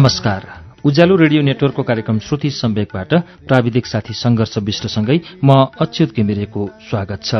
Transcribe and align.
नमस्कार। 0.00 0.44
उज्यालो 0.84 1.16
रेडियो 1.16 1.42
नेटवर्कको 1.42 1.82
कार्यक्रम 1.82 2.18
श्रुति 2.18 2.50
सम्वेकबाट 2.50 3.12
प्राविधिक 3.48 3.86
साथी 3.86 4.14
संघर्ष 4.14 4.58
विष्टसँगै 4.58 5.18
म 5.44 5.52
अच्युत 5.80 6.14
घिमिरेको 6.16 6.66
स्वागत 6.90 7.20
छ। 7.22 7.34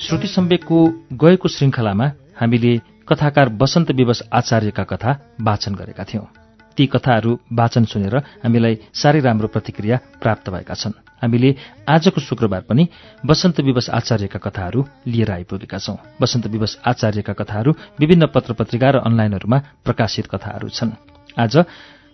श्रुति 0.00 0.26
सम्वेकको 0.26 0.78
गएको 1.22 1.48
श्रृङ्खलामा 1.48 2.12
हामीले 2.40 2.80
कथाकार 3.08 3.48
वसन्त 3.62 3.90
विवश 3.92 4.22
आचार्यका 4.32 4.84
कथा 4.84 5.18
वाचन 5.40 5.74
गरेका 5.74 6.04
थियौं। 6.04 6.43
ती 6.76 6.86
कथाहरू 6.86 7.32
वाचन 7.52 7.84
सुनेर 7.84 8.16
हामीलाई 8.42 8.74
साह्रै 8.92 9.20
राम्रो 9.20 9.48
प्रतिक्रिया 9.48 9.96
प्राप्त 10.20 10.50
भएका 10.50 10.74
छन्। 10.74 10.92
हामीले 11.22 11.50
आजको 11.88 12.20
शुक्रबार 12.20 12.62
पनि 12.68 12.84
वसन्त 13.24 13.60
विवश 13.60 13.88
आचार्यका 13.90 14.38
कथाहरू 14.38 14.80
लिएर 15.06 15.30
आइपुगेका 15.32 15.78
छौं। 15.78 15.96
वसन्त 16.20 16.46
विवश 16.46 16.76
आचार्यका 16.84 17.32
कथाहरू 17.32 17.70
विभिन्न 18.00 18.26
पत्र 18.26 18.52
पत्रिका 18.52 18.90
र 18.90 18.96
अनलाइनहरूमा 19.00 19.58
प्रकाशित 19.84 20.26
कथाहरू 20.26 20.68
छन्। 20.68 20.90
आज 21.34 21.54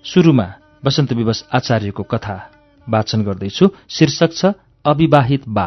शुरूमा 0.05 0.47
वसन्त 0.85 1.13
विवश 1.13 1.45
आचार्यको 1.53 2.03
कथा 2.03 2.37
वाचन 2.87 3.21
गर्दैछु। 3.23 3.67
शीर्षक 3.89 4.31
छ 4.33 4.43
अविवाहित 4.85 5.49
बा। 5.49 5.67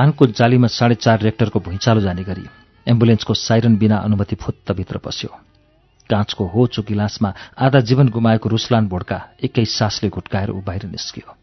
कानको 0.00 0.26
जालीमा 0.32 0.68
साढे 0.72 0.94
चार 0.96 1.20
रेक्टरको 1.20 1.60
भुइँचालो 1.60 2.00
जाने 2.00 2.22
गरी 2.24 2.44
एम्बुलेन्सको 2.86 3.34
साइरन 3.36 3.76
बिना 3.76 3.96
अनुमति 3.98 4.36
फुत्तभित्र 4.40 4.98
पस्यो। 4.98 5.28
काँचको 6.10 6.44
हो 6.46 6.64
गिलासमा 6.88 7.32
आधा 7.60 7.80
जीवन 7.84 8.08
गुमाएको 8.08 8.48
रुसलान 8.48 8.88
भोड्का 8.88 9.18
एकै 9.44 9.64
सासले 9.68 10.08
घुट्काएर 10.08 10.50
ऊ 10.50 10.60
बाहिर 10.64 10.84
निस्कियो। 10.86 11.36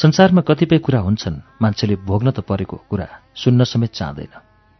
संसारमा 0.00 0.40
कतिपय 0.48 0.78
कुरा 0.80 1.00
हुन्छन् 1.00 1.36
मान्छेले 1.62 1.96
भोग्न 2.08 2.30
त 2.30 2.40
परेको 2.40 2.76
कुरा 2.88 3.08
सुन्न 3.36 3.64
समेत 3.64 3.92
चाहँदैन 3.92 4.32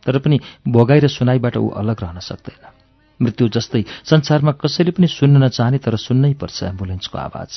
तर 0.07 0.19
पनि 0.25 0.41
भोगाई 0.67 1.01
र 1.05 1.09
सुनाईबाट 1.09 1.57
ऊ 1.61 1.69
अलग 1.69 2.01
रहन 2.01 2.19
सक्दैन। 2.25 2.73
मृत्यु 3.21 3.49
जस्तै 3.53 3.85
संसारमा 4.09 4.53
कसैले 4.57 4.97
पनि 4.97 5.13
सुन्न 5.13 5.45
नचाहने 5.45 5.79
तर 5.85 5.97
सुन्नै 6.01 6.33
पर्छ 6.41 6.63
एम्बुलेन्सको 6.73 7.19
आवाज। 7.19 7.53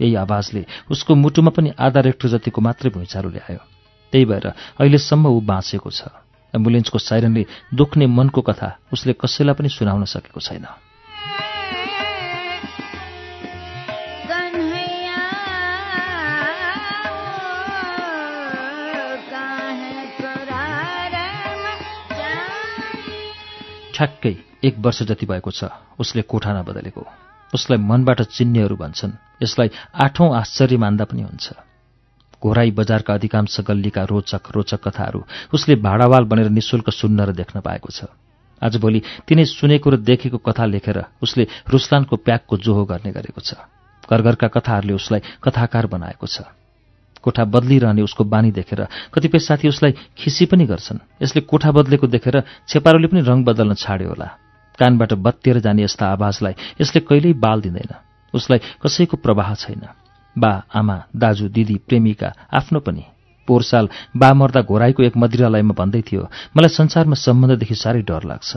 यही 0.00 0.14
आवाजले 0.14 0.64
उसको 0.94 1.14
मुटुमा 1.16 1.50
पनि 1.58 1.74
आधा 1.74 2.00
रेक्टर 2.06 2.38
जतिको 2.38 2.60
मात्रै 2.62 2.94
भुइँचालो 2.94 3.34
ल्यायो। 3.34 3.69
त्यही 4.12 4.24
भएर 4.24 4.46
अहिलेसम्म 4.80 5.26
ऊ 5.26 5.40
बाँचेको 5.40 5.90
छ। 5.90 6.02
एम्बुलेन्सको 6.54 6.98
साइरनले 6.98 7.46
दुख्ने 7.74 8.06
मनको 8.08 8.40
कथा 8.42 8.68
उसले 8.92 9.12
कसैलाई 9.14 9.54
पनि 9.54 9.68
सुनाउन 9.70 10.04
सकेको 10.04 10.40
छैन। 10.40 10.66
ठ्याक्कै 23.94 24.34
एक 24.64 24.74
वर्ष 24.78 25.02
जति 25.02 25.26
भएको 25.26 25.50
छ 25.50 25.70
उसले 26.00 26.22
कोठा 26.24 26.50
नबदलेको 26.50 27.02
उसलाई 27.54 27.78
मनबाट 27.78 28.20
चिन्नेहरू 28.32 28.76
भन्छन्। 28.76 29.12
यसलाई 29.42 29.70
आठौं 29.94 30.28
आश्चर्य 30.34 30.76
मान्दा 30.76 31.04
पनि 31.04 31.22
हुन्छ। 31.22 31.69
घोराई 32.42 32.70
बजारका 32.72 33.14
अधिकांश 33.14 33.60
गल्लीका 33.60 34.02
रोचक 34.04 34.50
रोचक 34.50 34.80
कथाहरू। 34.80 35.20
उसले 35.52 35.74
भाडावाल 35.76 36.24
बनेर 36.24 36.48
निशुल्क 36.50 36.90
सुन्न 36.90 37.20
र 37.20 37.32
देख्न 37.32 37.60
पाएको 37.60 37.88
छ। 37.88 38.08
आजभोलि 38.62 39.00
तिनै 39.24 39.44
सुनेको 39.44 39.88
र 39.90 39.96
देखेको 40.00 40.38
कथा 40.38 40.64
लेखेर 40.66 40.98
उसले 41.20 41.46
रुसलानको 41.68 42.16
प्याकको 42.16 42.56
जोहो 42.56 42.84
गर्ने 42.84 43.12
गरेको 43.12 43.40
छ। 43.40 43.56
घरघरका 44.04 44.48
कथाहरूले 44.50 44.94
उसलाई 44.96 45.20
कथाकार 45.38 45.86
बनाएको 45.86 46.26
छ। 46.26 46.48
कोठा 47.20 47.44
बदलिरहने 47.44 48.02
उसको 48.02 48.24
बानी 48.24 48.50
देखेर 48.50 49.12
कतिपय 49.12 49.38
साथी 49.38 49.68
उसलाई 49.68 49.92
खिसी 50.16 50.44
पनि 50.48 50.64
गर्छन्। 50.64 51.20
यसले 51.20 51.40
कोठा 51.44 51.70
बदलेको 51.70 52.06
देखेर 52.08 52.42
छेपारोले 52.64 53.08
पनि 53.12 53.20
रङ 53.20 53.44
बदल्न 53.44 53.76
छाड्यो 53.76 54.08
होला। 54.08 54.28
कानबाट 54.78 55.12
बत्तिएर 55.20 55.60
जाने 55.60 55.84
यस्ता 55.84 56.16
आवाजलाई 56.16 56.80
यसले 56.80 57.00
कहिल्यै 57.04 57.36
बाल 57.36 57.60
दिँदैन। 57.60 57.92
उसलाई 58.32 58.58
कसैको 58.80 59.16
प्रवाह 59.20 59.54
छैन। 59.54 59.99
बा 60.42 60.52
आमा 60.74 60.96
दाजु 61.16 61.48
दिदी 61.48 61.76
प्रेमिका 61.88 62.28
आफ्नो 62.52 62.80
पनि। 62.80 63.04
पोहोर 63.48 63.62
साल 63.62 63.88
बा 64.16 64.28
मर्दा 64.34 64.60
घोराईको 64.62 65.02
एक 65.02 65.16
मदिरालयमा 65.16 65.74
भन्दै 65.74 66.02
थियो 66.08 66.22
मलाई 66.56 66.70
संसारमा 66.70 67.16
सम्बन्धदेखि 67.18 67.74
साह्रै 67.74 68.02
डर 68.02 68.22
लाग्छ। 68.30 68.50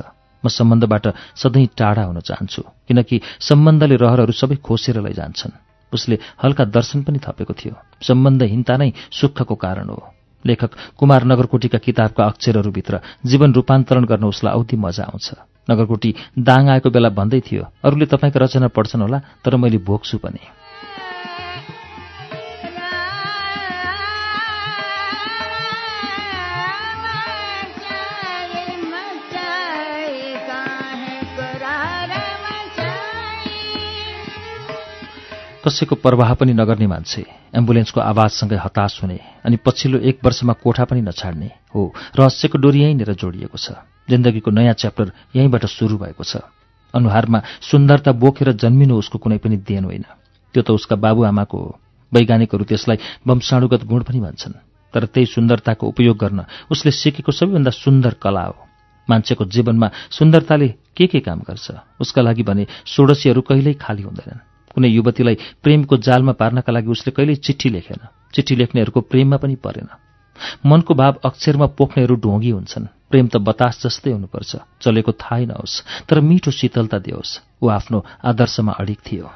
म 0.44 0.48
सम्बन्धबाट 0.50 1.06
सधैँ 1.36 1.68
टाढा 1.78 2.04
हुन 2.04 2.20
चाहन्छु 2.20 2.62
किनकि 2.88 3.22
सम्बन्धले 3.40 3.96
रहरहरू 3.96 4.34
सबै 4.34 4.56
खोसेर 4.60 5.00
लैजान्छन्। 5.02 5.54
उसले 5.94 6.16
हल्का 6.44 6.64
दर्शन 6.76 7.04
पनि 7.04 7.20
थपेको 7.24 7.54
थियो। 7.54 7.74
सम्बन्धहीनता 8.02 8.76
नै 8.78 8.90
सुखको 9.12 9.56
कारण 9.56 9.90
हो। 9.90 10.02
लेखक 10.46 10.72
कुमार 11.00 11.24
नगरकोटीका 11.24 11.78
किताबका 11.78 12.24
अक्षरहरूभित्र 12.26 13.00
जीवन 13.26 13.54
रूपान्तरण 13.54 14.04
गर्न 14.06 14.26
उसलाई 14.26 14.54
औधी 14.54 14.76
मजा 14.76 15.04
आउँछ। 15.04 15.28
नगरकोटी 15.70 16.12
दाङ 16.40 16.70
आएको 16.70 16.90
बेला 16.90 17.10
भन्दै 17.10 17.40
थियो 17.48 17.64
अरूले 17.84 18.06
तपाईँको 18.12 18.40
रचना 18.40 18.68
पढ्छन् 18.68 19.02
होला 19.02 19.20
तर 19.46 19.56
मैले 19.56 19.78
भोग्छु 19.80 20.18
पनि। 20.18 20.63
कसैको 35.74 35.96
प्रवाह 35.98 36.34
पनि 36.38 36.54
नगर्ने 36.54 36.86
मान्छे 36.86 37.26
एम्बुलेन्सको 37.58 37.98
आवाजसँगै 37.98 38.58
हताश 38.62 39.02
हुने 39.02 39.18
अनि 39.42 39.58
पछिल्लो 39.66 39.98
एक 40.06 40.22
वर्षमा 40.22 40.54
कोठा 40.62 40.86
पनि 40.86 41.02
नछाड्ने 41.02 41.50
हो 41.74 41.82
रहस्यको 42.14 42.58
डोरी 42.62 42.80
यहीँनिर 42.82 43.14
जोडिएको 43.18 43.58
छ। 43.58 43.82
जिन्दगीको 44.06 44.52
नयाँ 44.54 44.78
च्याप्टर 44.78 45.34
यहीँबाट 45.34 45.66
सुरु 45.66 45.98
भएको 45.98 46.24
छ। 46.24 46.46
अनुहारमा 46.94 47.40
सुन्दरता 47.66 48.12
बोकेर 48.14 48.54
जन्मिनु 48.54 48.94
उसको 48.94 49.18
कुनै 49.18 49.38
पनि 49.42 49.58
देन 49.66 49.90
होइन। 49.90 50.06
त्यो 50.54 50.62
त 50.62 50.70
उसका 50.78 50.96
बाबुआमाको 50.96 51.58
हो। 51.58 51.70
वैज्ञानिकहरू 52.14 52.64
त्यसलाई 52.70 52.98
वंशाणुगत 53.26 53.82
गुण 53.90 54.02
पनि 54.06 54.20
भन्छन्। 54.22 54.54
तर 54.94 55.10
त्यही 55.10 55.26
सुन्दरताको 55.26 55.90
उपयोग 55.90 56.18
गर्न 56.22 56.46
उसले 56.70 56.92
सिकेको 56.94 57.32
सबैभन्दा 57.34 57.72
सुन्दर 57.74 58.22
कला 58.22 58.46
हो। 58.46 58.58
मान्छेको 59.10 59.46
जीवनमा 59.50 59.90
सुन्दरताले 60.14 60.68
के 60.94 61.08
के 61.10 61.20
काम 61.20 61.42
गर्छ? 61.42 61.98
उसका 61.98 62.22
लागि 62.22 62.44
भने 62.46 62.64
षोडशीहरू 62.86 63.42
कहिल्यै 63.42 63.74
खाली 63.74 64.04
हुँदैनन्। 64.06 64.53
कुनै 64.76 64.90
युवतीलाई 64.90 65.38
प्रेमको 65.64 65.98
जालमा 65.98 66.32
पार्नका 66.32 66.72
लागि 66.74 66.90
उसले 66.90 67.12
कहिल्यै 67.12 67.36
चिठी 67.36 67.70
लेखेन। 67.70 68.02
चिठी 68.34 68.56
लेख्नेहरूको 68.56 69.02
प्रेममा 69.02 69.38
पनि 69.38 69.56
परेन। 69.56 69.90
मनको 70.66 70.94
भाव 70.94 71.14
अक्षरमा 71.26 71.66
पोख्नेहरू 71.78 72.16
ढोंगी 72.16 72.50
हुन्छन्। 72.50 72.86
प्रेम 73.12 73.28
त 73.28 73.38
बतास 73.38 73.86
जस्तै 73.86 74.12
हुनुपर्छ। 74.12 74.52
चलेको 74.82 75.12
थाहै 75.12 75.46
नहोस् 75.46 76.08
तर 76.10 76.20
मिठो 76.20 76.52
शीतलता 76.52 76.98
दियोस्। 76.98 77.62
ऊ 77.62 77.68
आफ्नो 77.70 78.06
आदर्शमा 78.26 78.72
अडिक 78.72 79.00
थियो। 79.00 79.30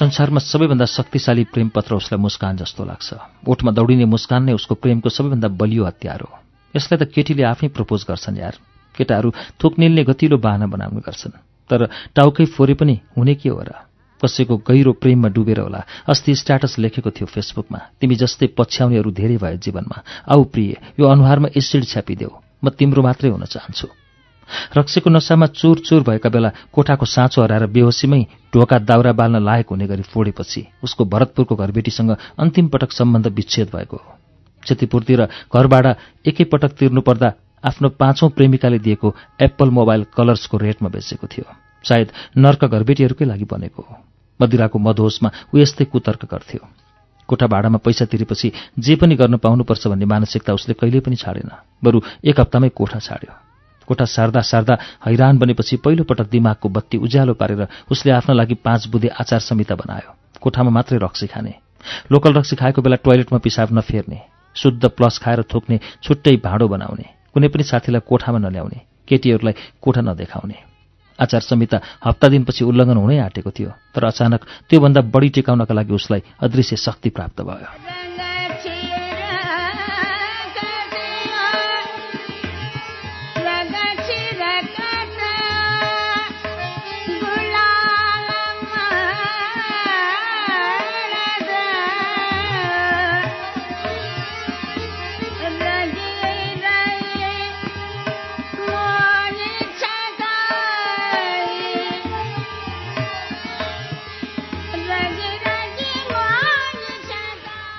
संसारमा 0.00 0.40
सबैभन्दा 0.40 0.84
शक्तिशाली 0.84 1.44
प्रेम 1.44 1.68
पत्र 1.68 1.94
उसलाई 1.94 2.20
मुस्कान 2.20 2.56
जस्तो 2.56 2.84
लाग्छ। 2.84 3.08
ओठमा 3.44 3.70
दौडिने 3.76 4.04
मुस्कान 4.08 4.48
नै 4.48 4.52
उसको 4.56 4.74
प्रेमको 4.74 5.08
सबैभन्दा 5.12 5.48
बलियो 5.60 5.84
हतियार 5.84 6.20
हो। 6.24 6.32
यसलाई 6.72 7.04
त 7.04 7.12
केटीले 7.12 7.44
आफै 7.44 7.68
प्रपोज 7.68 8.08
गर्छन् 8.08 8.40
यार। 8.40 8.56
केटाहरू 8.96 9.28
थोक 9.60 9.72
निल्ने 9.76 10.04
गतिलो 10.08 10.40
बाहना 10.40 10.66
बनाउने 10.72 11.04
गर्छन्। 11.04 11.36
तर 11.68 11.92
टाउकै 12.16 12.44
फोरे 12.48 12.74
पनि 12.80 13.00
हुने 13.12 13.34
के 13.36 13.52
हो 13.52 13.60
र? 13.60 13.76
कसैको 14.24 14.56
गहिरो 14.64 14.92
प्रेममा 14.96 15.28
डुबेर 15.36 15.60
होला। 15.68 15.84
अस्ति 16.08 16.32
स्ट्याटस 16.34 16.80
लेखेको 16.80 17.10
थियो 17.12 17.28
फेसबुकमा। 17.28 18.00
तिमी 18.00 18.16
जस्तै 18.16 18.56
पछ्याउनेहरू 18.56 19.10
धेरै 19.12 19.36
भयो 19.36 19.60
जीवनमा। 19.60 19.96
आऊ 20.32 20.44
प्रिय 20.48 20.96
यो 20.96 21.04
अनुहारमा 21.04 21.48
एसिड 21.52 21.84
छ्यापिदेऊ। 21.84 22.32
म 22.64 22.72
तिम्रो 22.72 23.04
मात्रै 23.04 23.36
हुन 23.36 23.44
चाहन्छु। 23.44 23.99
रक्सीको 24.76 25.10
नसामा 25.10 25.46
चुर 25.52 25.78
चुर 25.78 26.02
भएका 26.02 26.28
बेला 26.28 26.50
कोठाको 26.72 27.06
साँचो 27.06 27.42
हराएर 27.42 27.66
बेहोसीमै 27.66 28.22
ढोका 28.54 28.78
दाउरा 28.80 29.12
बाल्न 29.12 29.42
लायक 29.44 29.70
हुने 29.70 29.86
गरी 29.86 30.02
फोडेपछि 30.02 30.66
उसको 30.84 31.04
भरतपुरको 31.04 31.56
घरबेटीसँग 31.56 32.16
अन्तिम 32.38 32.68
पटक 32.68 32.92
सम्बन्ध 32.92 33.26
विच्छेद 33.28 33.68
भएको 33.74 33.96
हो। 33.96 34.16
क्षतिपूर्ति 34.62 35.14
र 35.14 35.26
घरबाट 35.54 35.86
एकैपटक 36.26 36.72
तिर्नुपर्दा 36.78 37.32
आफ्नो 37.64 37.88
पाँचौं 37.96 38.28
प्रेमिकाले 38.30 38.78
दिएको 38.78 39.14
एप्पल 39.40 39.70
मोबाइल 39.70 40.04
कलर्सको 40.16 40.56
रेटमा 40.56 40.88
बेचेको 40.88 41.26
थियो। 41.26 41.44
सायद 41.84 42.08
नर्क 42.36 42.64
घरबेटीहरूकै 42.64 43.24
लागि 43.24 43.44
बनेको 43.44 43.82
हो। 43.82 43.96
मदिराको 44.40 44.78
मधोसमा 44.78 45.30
ऊ 45.54 45.58
यस्तै 45.58 45.84
कुतर्क 45.84 46.24
गर्थ्यो। 46.24 46.60
कोठा 47.28 47.46
भाडामा 47.46 47.78
पैसा 47.78 48.04
तिरेपछि 48.04 48.52
जे 48.78 48.96
पनि 48.96 49.14
गर्न 49.16 49.36
पाउनुपर्छ 49.36 49.86
भन्ने 49.86 50.04
मानसिकता 50.04 50.52
उसले 50.52 50.74
कहिल्यै 50.74 51.00
पनि 51.00 51.16
छाडेन। 51.16 51.50
बरु 51.84 52.00
एक 52.24 52.40
हप्तामै 52.40 52.68
कोठा 52.68 52.98
छाड्यो। 52.98 53.49
कोठा 53.90 54.04
सार्दा 54.06 54.40
सार्दा 54.40 54.74
हैरान 55.06 55.38
बनेपछि 55.38 55.76
पहिलोपटक 55.82 56.30
दिमागको 56.30 56.68
बत्ती 56.68 56.96
उज्यालो 57.02 57.34
पारेर 57.34 57.66
उसले 57.90 58.12
आफ्नो 58.12 58.34
लागि 58.34 58.54
पाँच 58.62 58.86
बुधे 58.86 59.08
आचार 59.10 59.40
संहिता 59.42 59.74
बनायो। 59.74 60.14
कोठामा 60.40 60.70
मात्रै 60.70 60.98
रक्सी 61.02 61.26
खाने। 61.26 61.54
लोकल 62.12 62.32
रक्सी 62.38 62.56
खाएको 62.56 62.82
बेला 62.82 62.96
टोयलेटमा 63.02 63.38
पिसाब 63.38 63.68
नफेर्ने। 63.74 64.20
शुद्ध 64.56 64.88
प्लस 64.94 65.18
खाएर 65.18 65.42
थोक्ने 65.42 65.80
छुट्टै 66.02 66.36
भाँडो 66.38 66.68
बनाउने। 66.68 67.06
कुनै 67.34 67.48
पनि 67.50 67.62
साथीलाई 67.66 68.06
कोठामा 68.06 68.38
नल्याउने। 68.38 68.78
केटीहरूलाई 69.08 69.54
कोठा 69.82 70.00
नदेखाउने। 70.00 70.58
आचार 71.18 71.40
संहिता 71.40 71.80
हप्ता 72.04 72.28
दिनपछि 72.28 72.64
उल्लङ्घन 72.64 72.96
हुनै 72.96 73.18
आँटेको 73.18 73.50
थियो 73.50 73.70
तर 73.94 74.04
अचानक 74.04 74.46
त्योभन्दा 74.70 75.00
बढी 75.10 75.28
टिकाउनका 75.34 75.74
लागि 75.74 75.92
उसलाई 75.92 76.22
अदृश्य 76.40 76.76
शक्ति 76.76 77.10
प्राप्त 77.10 77.42
भयो। 77.42 78.09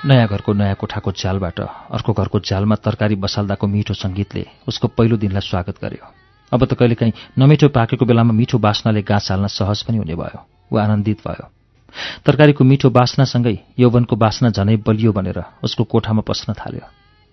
नयाँ 0.04 0.26
घरको 0.26 0.52
नयाँ 0.52 0.74
कोठाको 0.74 1.12
झ्यालबाट 1.12 1.60
अर्को 1.94 2.12
घरको 2.12 2.38
झ्यालमा 2.40 2.74
तरकारी 2.82 3.14
बसाल्दाको 3.22 3.66
मिठो 3.66 3.94
सङ्गीतले 3.94 4.44
उसको 4.66 4.88
पहिलो 4.98 5.16
दिनलाई 5.16 5.46
स्वागत 5.46 5.78
गर्यो। 5.78 6.06
अब 6.52 6.64
त 6.66 6.74
कहिलेकाहीँ 6.74 7.38
नमिठो 7.38 7.68
पाकेको 7.70 8.04
बेलामा 8.10 8.34
मिठो 8.34 8.58
बास्नाले 8.58 9.02
गाँस 9.06 9.30
हाल्न 9.30 9.46
सहज 9.46 9.82
पनि 9.86 10.02
हुने 10.02 10.14
भयो 10.18 10.42
ऊ 10.74 10.76
आनन्दित 10.82 11.22
भयो। 11.22 11.46
तरकारीको 12.26 12.64
मिठो 12.66 12.90
बास्नासँगै 12.90 13.54
यौवनको 13.78 14.16
बास्ना 14.18 14.50
झनै 14.50 14.76
बलियो 14.82 15.12
भनेर 15.14 15.38
उसको 15.62 15.84
कोठामा 15.86 16.26
पस्न 16.26 16.58
थाल्यो। 16.58 16.82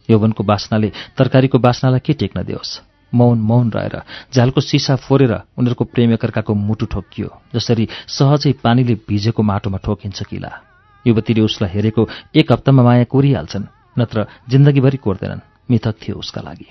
यौवनको 0.10 0.44
बास्नाले 0.46 0.94
तरकारीको 1.18 1.58
बास्नालाई 1.58 2.06
के 2.06 2.14
टेक्न 2.22 2.46
दियोस् 2.46 2.78
मौन 3.18 3.38
मौन 3.50 3.74
रहेर 3.74 3.98
झ्यालको 4.30 4.62
सिसा 4.62 4.96
फोरेर 5.10 5.34
उनीहरूको 5.58 5.90
प्रेम 5.90 6.14
एकर्काको 6.22 6.54
मुटु 6.54 6.86
ठोकियो 6.86 7.30
जसरी 7.50 7.90
सहजै 8.14 8.54
पानीले 8.62 8.94
भिजेको 9.10 9.42
माटोमा 9.42 9.78
ठोकिन्छ 9.82 10.22
किला। 10.30 10.69
युवतीले 11.08 11.42
उसलाई 11.42 11.70
हेरेको 11.70 12.08
एक 12.36 12.52
हप्तामा 12.52 12.84
माया 12.84 13.04
कोरिहाल्छन् 13.04 13.66
नत्र 14.00 14.28
जिन्दगीभरि 14.50 14.98
कोर्दैनन्। 14.98 15.46
मिथक 15.72 15.96
थियो 16.02 16.16
उसका 16.16 16.42
लागि। 16.42 16.68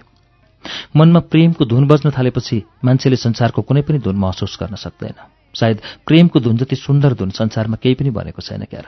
मनमा 0.97 1.21
प्रेमको 1.21 1.65
धुन 1.65 1.87
बज्न 1.87 2.11
थालेपछि 2.11 2.63
मान्छेले 2.85 3.17
संसारको 3.17 3.63
कुनै 3.63 3.83
पनि 3.83 3.99
धुन 3.99 4.17
महसुस 4.17 4.59
गर्न 4.61 4.75
सक्दैन। 4.75 5.15
सायद 5.55 5.81
प्रेमको 6.07 6.41
धुन 6.41 6.57
जति 6.57 6.77
सुन्दर 6.77 7.15
धुन 7.15 7.31
संसारमा 7.31 7.77
केही 7.83 7.95
पनि 7.95 8.11
बनेको 8.11 8.43
छैन 8.43 8.65
क्यार। 8.65 8.87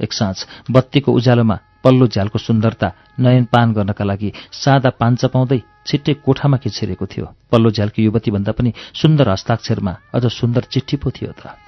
एक 0.00 0.12
साँझ 0.12 0.36
बत्तीको 0.70 1.12
उज्यालोमा 1.12 1.58
पल्लो 1.84 2.06
झ्यालको 2.06 2.38
सुन्दरता 2.38 2.92
नयन 3.18 3.44
पान 3.44 3.72
गर्नका 3.72 4.04
लागि 4.04 4.32
सादा 4.52 4.90
पाञ्च 4.90 5.24
पाउँदै 5.24 5.60
छिट्टै 5.86 6.14
कोठामा 6.24 6.56
खिचिरहेको 6.56 7.06
थियो। 7.06 7.26
पल्लो 7.50 7.70
झ्यालको 7.70 8.02
युवतीभन्दा 8.02 8.52
पनि 8.52 8.72
सुन्दर 8.94 9.28
हस्ताक्षरमा 9.28 9.96
अझ 10.14 10.26
सुन्दर 10.26 10.62
चिठी 10.70 10.96
पो 10.96 11.10
थियो 11.10 11.32
त। 11.32 11.61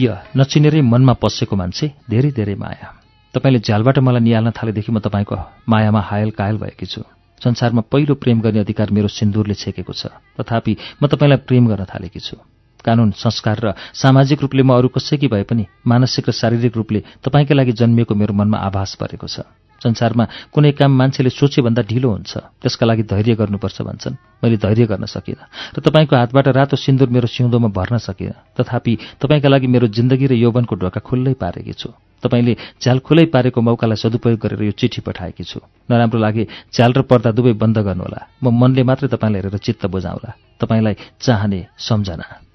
प्रिय 0.00 0.16
नचिनेरै 0.36 0.80
मनमा 0.80 1.12
पसेको 1.12 1.54
मान्छे 1.60 1.86
धेरै 2.08 2.30
धेरै 2.32 2.56
माया। 2.56 2.88
तपाईँले 3.34 3.60
झ्यालबाट 3.60 3.98
मलाई 4.00 4.22
निहाल्न 4.24 4.50
थालेदेखि 4.56 4.90
म 4.92 4.98
तपाईँको 5.04 5.36
मायामा 5.68 6.00
हायल 6.00 6.30
कायल 6.32 6.56
भएकी 6.56 6.86
छु। 6.88 7.04
संसारमा 7.40 7.84
पहिलो 7.84 8.16
प्रेम 8.16 8.40
गर्ने 8.40 8.64
अधिकार 8.64 8.88
मेरो 8.96 9.08
सिन्दुरले 9.12 9.54
छेकेको 9.54 9.92
छ। 9.92 10.08
तथापि 10.40 10.72
म 10.96 11.04
तपाईँलाई 11.04 11.44
प्रेम 11.44 11.64
गर्न 11.68 11.84
थालेकी 11.84 12.16
छु। 12.16 12.40
कानून 12.80 13.12
संस्कार 13.12 13.56
र 13.60 13.68
सामाजिक 13.92 14.40
रूपले 14.40 14.62
म 14.64 14.72
अरू 14.72 14.88
कसैकी 14.88 15.28
भए 15.28 15.44
पनि 15.44 15.68
मानसिक 15.84 16.28
र 16.28 16.32
शारीरिक 16.32 16.72
रूपले 16.80 17.00
तपाईँकै 17.20 17.54
लागि 17.54 17.72
जन्मिएको 17.76 18.14
मेरो 18.16 18.32
मनमा 18.32 18.56
आभास 18.56 18.96
परेको 18.96 19.28
छ। 19.28 19.44
संसारमा 19.82 20.24
कुनै 20.52 20.72
काम 20.72 20.92
मान्छेले 20.92 21.30
सोचेभन्दा 21.30 21.82
ढिलो 21.82 22.08
हुन्छ। 22.10 22.32
त्यसका 22.60 22.84
लागि 22.86 23.02
धैर्य 23.02 23.34
गर्नुपर्छ 23.34 23.78
भन्छन्। 23.82 24.14
मैले 24.44 24.56
धैर्य 24.56 24.86
गर्न 24.86 25.04
सकिनँ। 25.04 25.44
र 25.74 25.80
तपाईँको 25.80 26.16
हातबाट 26.16 26.48
रातो 26.48 26.76
सिन्दुर 26.76 27.08
मेरो 27.08 27.26
सिउँदोमा 27.26 27.68
भर्न 27.68 27.96
सकिनँ। 27.98 28.60
तथापि 28.60 28.92
तपाईँका 29.20 29.48
लागि 29.48 29.66
मेरो 29.66 29.86
जिन्दगी 29.88 30.26
र 30.26 30.32
यौवनको 30.36 30.74
ढोका 30.76 31.00
खुल्लै 31.00 31.34
पारेकी 31.34 31.72
छु। 31.72 31.90
तपाईँले 32.20 32.56
झ्याल 32.82 32.98
खुलै 33.00 33.24
पारेको 33.32 33.60
मौकालाई 33.60 33.96
सदुपयोग 33.96 34.38
गरेर 34.38 34.62
यो 34.62 34.72
चिठी 34.76 35.00
पठाएकी 35.00 35.44
छु। 35.44 35.60
नराम्रो 35.88 36.20
लागि 36.20 36.44
झ्याल 36.68 36.92
र 36.92 37.02
पर्दा 37.08 37.30
दुवै 37.32 37.52
बन्द 37.56 37.78
गर्नुहोला। 37.80 38.20
म 38.44 38.52
मनले 38.52 38.82
मात्रै 38.84 39.08
तपाईँलाई 39.08 39.40
हेरेर 39.40 39.56
चित्त 39.56 39.86
बुझाउला। 39.88 40.30
तपाईँलाई 40.60 40.94
चाहने 41.20 41.60
सम्झना। 41.78 42.49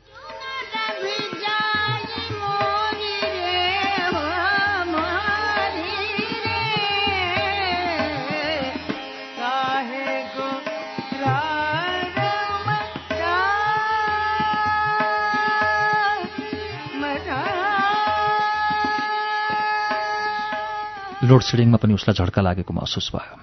लोड 21.26 21.42
सेडिङमा 21.42 21.78
पनि 21.78 21.94
उसलाई 21.94 22.16
झड्का 22.16 22.42
लागेको 22.42 22.74
महसुस 22.74 23.12
भयो। 23.16 23.36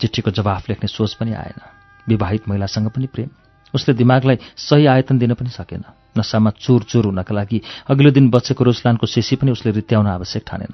चिठीको 0.00 0.30
जवाफ 0.30 0.68
लेख्ने 0.68 0.88
सोच 0.88 1.14
पनि 1.14 1.32
आएन। 1.32 1.60
विवाहित 2.08 2.48
महिलासँग 2.48 2.90
पनि 2.90 3.06
प्रेम। 3.06 3.28
उसले 3.74 3.94
दिमागलाई 3.94 4.36
सही 4.56 4.86
आयतन 4.86 5.18
दिन 5.18 5.34
पनि 5.34 5.50
सकेन। 5.50 5.84
नसामा 6.18 6.50
चुर 6.50 6.82
चुर 6.82 7.04
हुनका 7.04 7.34
लागि 7.34 7.60
अघिल्लो 7.88 8.10
दिन 8.10 8.30
बचेको 8.30 8.64
रोसलानको 8.64 9.06
सेसी 9.06 9.36
पनि 9.36 9.50
उसले 9.50 9.72
रित्याउन 9.72 10.06
आवश्यक 10.06 10.42
ठानेन। 10.46 10.72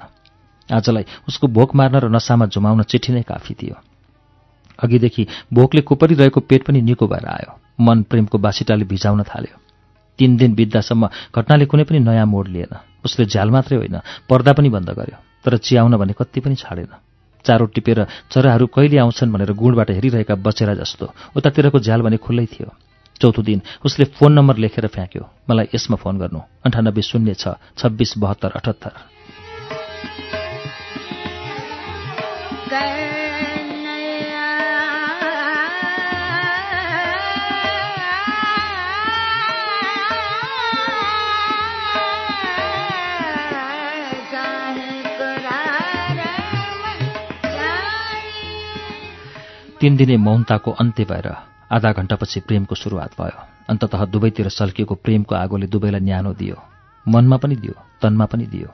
आजलाई 0.69 1.05
उसको 1.27 1.47
भोक 1.47 1.75
मार्न 1.75 1.95
र 1.99 2.07
नसामा 2.07 2.45
झुमाउन 2.45 2.83
चिठी 2.83 3.13
नै 3.13 3.21
काफी 3.21 3.53
थियो। 3.53 3.75
अघिदेखि 4.79 5.27
भोकले 5.53 5.81
कुपरिरहेको 5.81 6.39
पेट 6.39 6.63
पनि 6.63 6.81
निको 6.81 7.07
भएर 7.07 7.27
आयो। 7.27 7.51
मन 7.79 8.03
प्रेमको 8.03 8.37
बासिटाले 8.37 8.85
भिजाउन 8.85 9.23
थाल्यो। 9.23 9.57
तीन 10.19 10.37
दिन 10.37 10.53
बित्दासम्म 10.53 11.09
घटनाले 11.35 11.65
कुनै 11.65 11.83
पनि 11.83 11.99
नयाँ 11.99 12.25
मोड 12.25 12.47
लिएन। 12.47 12.73
उसले 13.05 13.25
झ्याल 13.25 13.49
मात्रै 13.49 13.77
होइन 13.77 13.99
पर्दा 14.29 14.53
पनि 14.53 14.69
बन्द 14.69 14.89
गर्यो। 14.89 15.32
तर 15.45 15.57
चियाउन 15.57 15.97
भने 15.97 16.13
कति 16.13 16.39
पनि 16.39 16.55
छाडेन। 16.55 16.91
चारो 17.45 17.65
टिपेर 17.65 18.05
चराहरू 18.31 18.65
कहिले 18.67 18.97
आउँछन् 18.97 19.31
भनेर 19.33 19.51
गुणबाट 19.51 19.89
हेरिरहेका 19.91 20.35
बचेरा 20.35 20.73
जस्तो 20.73 21.05
उतातिरको 21.35 21.79
झ्याल 21.79 22.01
भने 22.01 22.17
खुल्लै 22.17 22.45
थियो। 22.45 22.71
चौथो 23.21 23.41
दिन 23.41 23.61
उसले 23.85 24.05
फोन 24.15 24.31
नम्बर 24.33 24.57
लेखेर 24.57 24.87
फ्याँक्यो। 24.87 25.23
मलाई 25.49 25.67
यसमा 25.75 25.95
फोन 25.95 26.17
गर्नु। 26.17 26.39
अन्ठानब्बे 26.65 27.01
शून्य 27.01 27.33
छ 27.33 27.59
छब्बिस 27.77 28.17
बहत्तर 28.17 28.51
अठहत्तर। 28.55 28.91
तीन 49.83 49.95
दिने 49.97 50.15
मौनताको 50.17 50.71
अन्त्य 50.71 51.03
भएर 51.03 51.27
आधा 51.75 51.91
घण्टापछि 51.91 52.39
प्रेमको 52.39 52.75
सुरुवात 52.75 53.11
भयो। 53.19 53.39
अन्तत 53.69 53.95
दुवैतिर 54.07 54.47
सल्किएको 54.49 54.95
प्रेमको 54.95 55.35
आगोले 55.35 55.67
दुवैलाई 55.67 55.99
न्यानो 55.99 56.31
दियो। 56.33 56.55
मनमा 57.05 57.37
पनि 57.37 57.55
दियो 57.55 57.73
तनमा 58.01 58.25
पनि 58.25 58.45
दियो। 58.47 58.69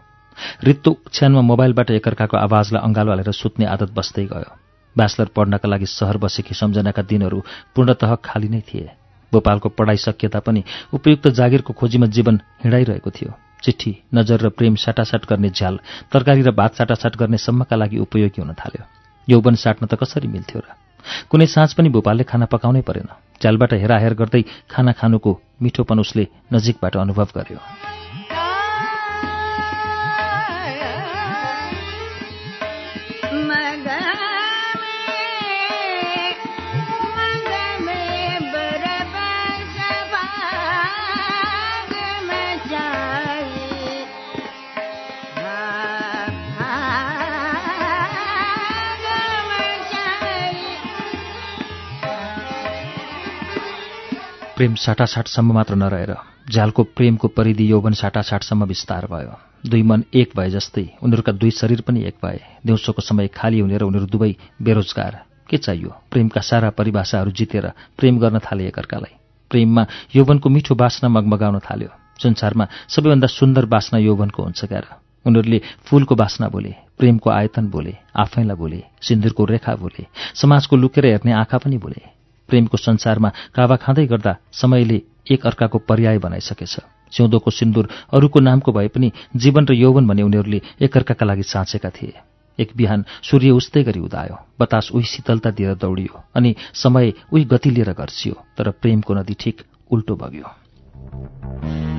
रित्तो 0.63 0.91
क्षणमा 1.09 1.41
मोबाइलबाट 1.41 1.91
एकअर्काको 1.91 2.37
आवाजलाई 2.37 2.81
अँगालो 2.85 3.09
हालेर 3.09 3.31
सुत्ने 3.33 3.65
आदत 3.65 3.89
बस्दै 3.89 4.25
गयो। 4.29 4.53
ब्याचलर 4.95 5.27
पढ्नका 5.33 5.69
लागि 5.69 5.85
सहर 5.89 6.17
बसेकी 6.21 6.53
सम्झनाका 6.53 7.01
दिनहरू 7.01 7.41
पूर्णतः 7.73 8.13
खाली 8.21 8.49
नै 8.49 8.61
थिए। 8.69 8.93
भोपालको 9.31 9.69
पढाइ 9.73 9.97
सकिएता 9.97 10.39
पनि 10.45 10.61
उपयुक्त 10.93 11.27
जागिरको 11.33 11.73
खोजीमा 11.73 12.05
जीवन 12.05 12.37
हिँडाइरहेको 12.61 13.09
थियो। 13.09 13.33
चिठी 13.65 13.95
नजर 14.13 14.45
र 14.45 14.49
प्रेम 14.53 14.75
साटासाट 14.77 15.25
गर्ने 15.25 15.49
झ्याल 15.49 15.79
तरकारी 16.13 16.41
र 16.45 16.53
भात 16.53 16.77
साटासाट 16.77 17.17
गर्ने 17.17 17.37
सम्मका 17.41 17.75
लागि 17.75 17.97
उपयोगी 17.97 18.41
हुन 18.41 18.53
थाल्यो। 18.53 18.85
यौवन 19.27 19.55
साट्न 19.57 19.89
त 19.89 19.97
कसरी 19.97 20.29
मिल्थ्यो 20.29 20.61
र? 20.61 20.69
कुनै 21.29 21.45
साँझ 21.45 21.73
पनि 21.73 21.89
भोपालले 21.89 22.23
खाना 22.23 22.45
पकाउनै 22.45 22.81
परेन। 22.81 23.09
झ्यालबाट 23.41 23.73
हेराहेर 23.73 24.13
गर्दै 24.13 24.43
खाना 24.69 24.91
खानुको 24.91 25.31
मिठोपन 25.61 25.99
उसले 25.99 26.23
नजिकबाट 26.53 26.93
अनुभव 26.97 27.27
गर्यो। 27.35 27.59
प्रेम 54.59 54.73
साटासाटसम्म 54.75 55.53
मात्र 55.53 55.75
नरहेर 55.75 56.11
झ्यालको 56.51 56.83
प्रेमको 56.83 57.27
परिधि 57.27 57.69
यौवन 57.71 57.93
साटासाटसम्म 57.93 58.63
विस्तार 58.65 59.05
भयो। 59.05 59.35
दुई 59.63 59.83
मन 59.83 60.03
एक 60.13 60.31
भए 60.35 60.49
जस्तै 60.49 60.83
उनीहरूका 60.99 61.31
दुई 61.31 61.51
शरीर 61.51 61.81
पनि 61.87 62.03
एक 62.03 62.15
भए। 62.23 62.39
दिउँसोको 62.65 63.01
समय 63.01 63.27
खाली 63.31 63.59
हुने 63.59 63.77
र 63.77 63.83
उनीहरू 63.83 64.05
दुवै 64.05 64.35
बेरोजगार। 64.59 65.15
के 65.49 65.57
चाहियो? 65.57 65.89
प्रेमका 66.11 66.41
सारा 66.41 66.69
परिभाषाहरू 66.75 67.31
जितेर 67.31 67.71
प्रेम 67.95 68.19
गर्न 68.19 68.39
थाले 68.41 68.67
एकअर्कालाई। 68.67 69.15
प्रेममा 69.51 69.85
यौवनको 70.15 70.49
मिठो 70.49 70.75
बास्ना 70.75 71.07
मगमगाउन 71.07 71.59
थाल्यो। 71.61 71.89
संसारमा 72.19 72.67
सबैभन्दा 72.89 73.27
सुन्दर 73.29 73.65
बास्ना 73.65 73.99
यौवनको 73.99 74.43
हुन्छ 74.43 74.65
क्यार 74.65 74.85
उनीहरूले 75.25 75.61
फूलको 75.87 76.15
बास्ना 76.19 76.47
बोले 76.51 76.75
प्रेमको 76.99 77.29
आयतन 77.31 77.71
बोले 77.71 77.95
आफैलाई 78.19 78.57
बोले 78.59 78.83
सिन्दुरको 79.07 79.45
रेखा 79.45 79.75
बोले 79.79 80.03
समाजको 80.35 80.75
लुकेर 80.75 81.05
हेर्ने 81.05 81.31
आँखा 81.39 81.57
पनि 81.57 81.77
बोले। 81.79 82.18
प्रेमको 82.49 82.77
संसारमा 82.77 83.29
कावा 83.55 83.75
खाँदै 83.75 84.05
गर्दा 84.07 84.35
समयले 84.53 85.01
एक 85.31 85.45
अर्काको 85.45 85.77
पर्याय 85.89 86.17
बनाइसकेछ। 86.19 86.75
सिउँदोको 87.11 87.51
सिन्दुर 87.51 87.89
अरूको 88.13 88.39
नामको 88.39 88.71
भए 88.71 88.87
पनि 88.87 89.11
जीवन 89.35 89.65
र 89.65 89.73
यौवन 89.73 90.07
भने 90.07 90.23
उनीहरूले 90.23 90.61
एकअर्काका 90.81 91.25
लागि 91.25 91.43
साँचेका 91.43 91.89
थिए। 91.89 92.13
एक 92.59 92.71
बिहान 92.75 93.05
सूर्य 93.23 93.51
उस्तै 93.51 93.83
गरी 93.83 93.99
उदायो 93.99 94.37
बतास 94.59 94.89
उही 94.93 95.05
शीतलता 95.05 95.51
दिएर 95.51 95.75
दौडियो 95.75 96.23
अनि 96.35 96.55
समय 96.75 97.13
उही 97.33 97.43
गति 97.45 97.69
लिएर 97.69 97.93
घर्सियो 97.93 98.35
तर 98.57 98.69
प्रेमको 98.81 99.13
नदी 99.13 99.33
ठिक 99.39 99.61
उल्टो 99.91 100.15
बग्यो। 100.15 101.98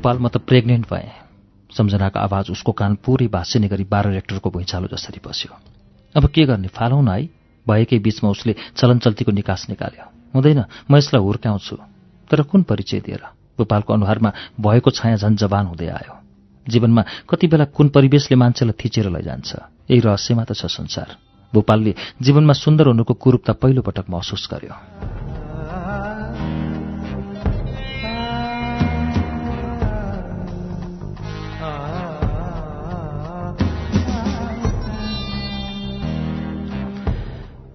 भोपाल 0.00 0.18
म 0.18 0.28
त 0.32 0.40
प्रेग्नेन्ट 0.48 0.88
भएँ। 0.88 1.12
सम्झनाको 1.76 2.18
आवाज 2.18 2.50
उसको 2.50 2.72
कान 2.72 2.94
पुरै 3.04 3.28
भाँसिने 3.28 3.68
गरी 3.68 3.84
बाह्र 3.84 4.08
रेक्टरको 4.16 4.48
भुइँचालो 4.48 4.88
जसरी 4.88 5.20
बस्यो। 5.20 5.52
अब 6.16 6.24
के 6.32 6.44
गर्ने 6.48 6.68
फालौँ 6.72 7.04
न 7.04 7.08
है। 7.12 7.28
भएकै 7.68 7.98
बीचमा 8.00 8.30
उसले 8.32 8.56
चलनचल्तीको 8.80 9.32
निकास 9.32 9.66
निकाल्यो। 9.68 10.04
हुँदैन 10.34 10.64
म 10.88 10.96
यसलाई 10.96 11.20
हुर्काउँछु। 11.20 11.76
तर 12.32 12.42
कुन 12.48 12.62
परिचय 12.64 13.00
दिएर? 13.04 13.22
भोपालको 13.60 13.92
अनुहारमा 13.92 14.32
भएको 14.56 14.90
छाया 14.90 15.16
झन् 15.20 15.36
जवान 15.36 15.66
हुँदै 15.68 15.88
आयो। 15.92 16.14
जीवनमा 16.66 17.04
कति 17.28 17.46
बेला 17.52 17.64
कुन 17.68 17.88
परिवेशले 17.92 18.36
मान्छेलाई 18.40 18.80
थिचेर 18.80 19.12
लैजान्छ 19.12 19.50
यही 19.92 20.00
रहस्यमा 20.00 20.44
त 20.48 20.56
छ 20.56 20.64
संसार। 20.64 21.08
भोपालले 21.52 21.92
जीवनमा 22.24 22.56
सुन्दर 22.56 22.86
हुनुको 22.88 23.14
कुरूपता 23.20 23.52
पहिलोपटक 23.52 24.08
महसुस 24.08 24.48
गर्यो। 24.48 25.39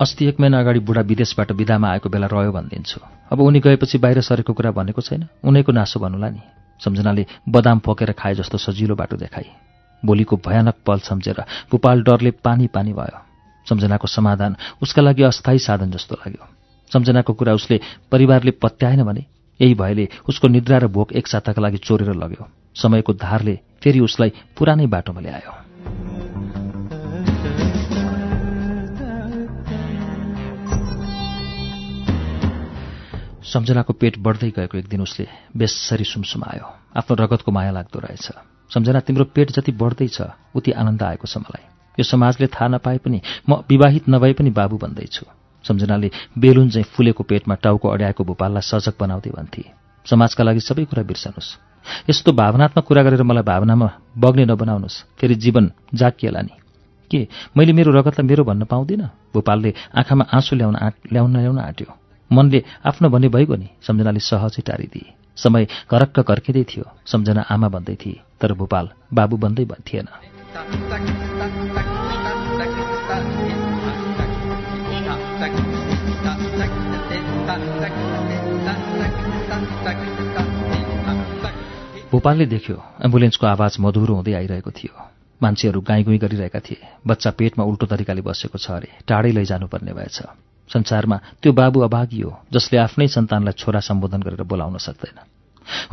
अस्ति 0.02 0.25
एक 0.25 0.40
महिना 0.40 0.60
अगाडि 0.60 0.80
बुढा 0.80 1.02
विदेशबाट 1.02 1.52
विदामा 1.52 1.90
आएको 1.90 2.10
बेला 2.10 2.28
रह्यो 2.28 2.52
भनिदिन्छु। 2.52 3.00
अब 3.32 3.40
उनी 3.40 3.60
गएपछि 3.60 3.98
बाहिर 3.98 4.22
सरेको 4.22 4.54
कुरा 4.54 4.72
भनेको 4.72 5.02
छैन। 5.02 5.28
उनैको 5.44 5.72
नासो 5.72 6.00
भन्नुला 6.00 6.30
नि। 6.30 6.42
सम्झनाले 6.84 7.25
बदाम 7.50 7.80
पकेर 7.80 8.12
खाए 8.12 8.36
जस्तो 8.36 8.58
सजिलो 8.58 8.96
बाटो 8.96 9.16
देखाई। 9.18 9.48
भोलिको 10.06 10.36
भयानक 10.36 10.75
पल 10.86 11.00
सम्झेर 11.00 11.40
गोपाल 11.72 12.04
डरले 12.04 12.32
पानी 12.44 12.68
पानी 12.68 12.94
भयो। 12.94 13.24
सम्झनाको 13.68 14.08
समाधान 14.08 14.56
उसका 14.84 15.02
लागि 15.02 15.24
अस्थायी 15.24 15.60
साधन 15.60 15.92
जस्तो 15.92 16.16
लाग्यो। 16.16 16.44
सम्झनाको 16.92 17.34
कुरा 17.34 17.54
उसले 17.54 17.80
परिवारले 18.12 18.52
पत्याएन 18.52 19.04
भने 19.04 19.25
यही 19.60 19.74
भएले 19.74 20.10
उसको 20.30 20.48
निद्रा 20.48 20.78
र 20.78 20.88
भोक 20.88 21.14
एक 21.14 21.28
साताका 21.28 21.62
लागि 21.62 21.78
चोरेर 21.78 22.14
लग्यो। 22.14 22.48
समयको 22.75 23.14
धारले 23.14 23.60
फेरि 23.80 24.00
उसलाई 24.00 24.34
पुरानै 24.58 24.88
बाटोमा 24.88 25.22
ल्यायो। 25.22 25.64
सम्झनाको 33.56 33.94
पेट 33.94 34.20
बढ्दै 34.20 34.50
गएको 34.52 34.78
एक 34.78 34.88
दिन 34.92 35.02
उसले 35.02 35.26
बेसरी 35.56 36.04
सुमसुमायो। 36.04 36.68
आफ्नो 36.92 37.16
रगतको 37.16 37.52
माया 37.52 37.72
लाग्दो 37.72 38.00
रहेछ। 38.00 38.28
सम्झना 38.70 39.00
तिम्रो 39.00 39.26
पेट 39.32 39.52
जति 39.52 39.72
बढ्दैछ 39.72 40.18
उति 40.56 40.72
आनन्द 40.72 41.04
आएको 41.04 41.28
छ 41.28 41.38
मलाई। 41.40 41.64
यो 41.96 42.04
समाजले 42.04 42.48
थाहा 42.48 42.68
नपाए 42.68 42.98
पनि 43.00 43.22
म 43.50 43.64
विवाहित 43.70 44.10
नभए 44.10 44.34
पनि 44.34 44.50
बाबु 44.52 44.78
भन्दैछु 44.78 45.26
सम्झनाले 45.66 46.12
बेलुन 46.38 46.70
चाहिँ 46.70 46.84
फुलेको 46.84 47.24
पेटमा 47.24 47.56
टाउको 47.56 47.88
अड्याएको 47.88 48.24
भोपाललाई 48.24 48.62
सजग 48.62 48.94
बनाउँदै 49.00 49.32
भन्थे। 49.32 49.64
समाजका 50.06 50.44
लागि 50.44 50.60
सबै 50.60 50.86
कुरा 50.86 51.04
बिर्सनुहोस्। 51.04 51.50
यस्तो 52.10 52.32
भावनात्मक 52.36 52.84
कुरा 52.84 53.04
गरेर 53.04 53.24
मलाई 53.24 53.44
भावनामा 53.44 53.90
बग्ने 54.18 54.46
नबनाउनुहोस्। 54.46 55.04
फेरि 55.16 55.36
जीवन 55.36 55.72
जाकिएला 55.94 56.42
नि। 56.42 56.54
के? 57.12 57.28
मैले 57.58 57.74
मेरो 57.74 57.92
रगतलाई 57.96 58.28
मेरो 58.28 58.44
भन्न 58.44 58.66
पाउँदिनँ? 58.68 59.10
भोपालले 59.34 59.74
आँखामा 59.96 60.24
आँसु 60.34 60.56
ल्याउन 60.56 60.76
ल्याउन 61.12 61.38
ल्याउन 61.38 61.60
आँट्यो। 61.60 62.05
मनले 62.32 62.63
आफ्नो 62.86 63.10
भने 63.10 63.27
भइगयो 63.29 63.55
नि 63.55 63.70
सम्झनाले 63.82 64.20
सहजै 64.20 64.62
टारिदिए। 64.65 65.13
समय 65.38 65.65
करक्क 65.89 66.20
कर्किँदै 66.20 66.63
थियो। 66.63 66.86
सम्झना 67.05 67.41
आमा 67.41 67.67
भन्दै 67.67 67.96
थिए 67.96 68.22
तर 68.41 68.53
भोपाल 68.53 68.89
बाबु 69.13 69.38
बन्दै 69.38 69.65
थिएन। 69.88 70.08
भोपालले 82.12 82.46
देख्यो 82.46 82.75
एम्बुलेन्सको 83.05 83.48
आवाज 83.48 83.77
मधुरो 83.79 84.13
हुँदै 84.15 84.34
आइरहेको 84.34 84.72
थियो। 84.72 84.94
मान्छेहरू 85.41 85.82
गाईगुई 85.82 86.17
गरिरहेका 86.17 86.60
थिए। 86.60 86.88
बच्चा 87.08 87.29
पेटमा 87.32 87.63
उल्टो 87.65 87.86
तरिकाले 87.86 88.22
बसेको 88.22 88.58
छ 88.58 88.72
अरे 88.72 88.89
टाढै 89.08 89.32
लैजानुपर्ने 89.32 89.94
भएछ। 89.94 90.55
संसारमा 90.69 91.17
त्यो 91.41 91.51
बाबु 91.53 91.79
अभागी 91.81 92.22
हो 92.22 92.31
जसले 92.53 92.77
आफ्नै 92.79 93.07
सन्तानलाई 93.07 93.53
छोरा 93.57 93.79
सम्बोधन 93.79 94.22
गरेर 94.22 94.43
बोलाउन 94.43 94.77
सक्दैन। 94.77 95.17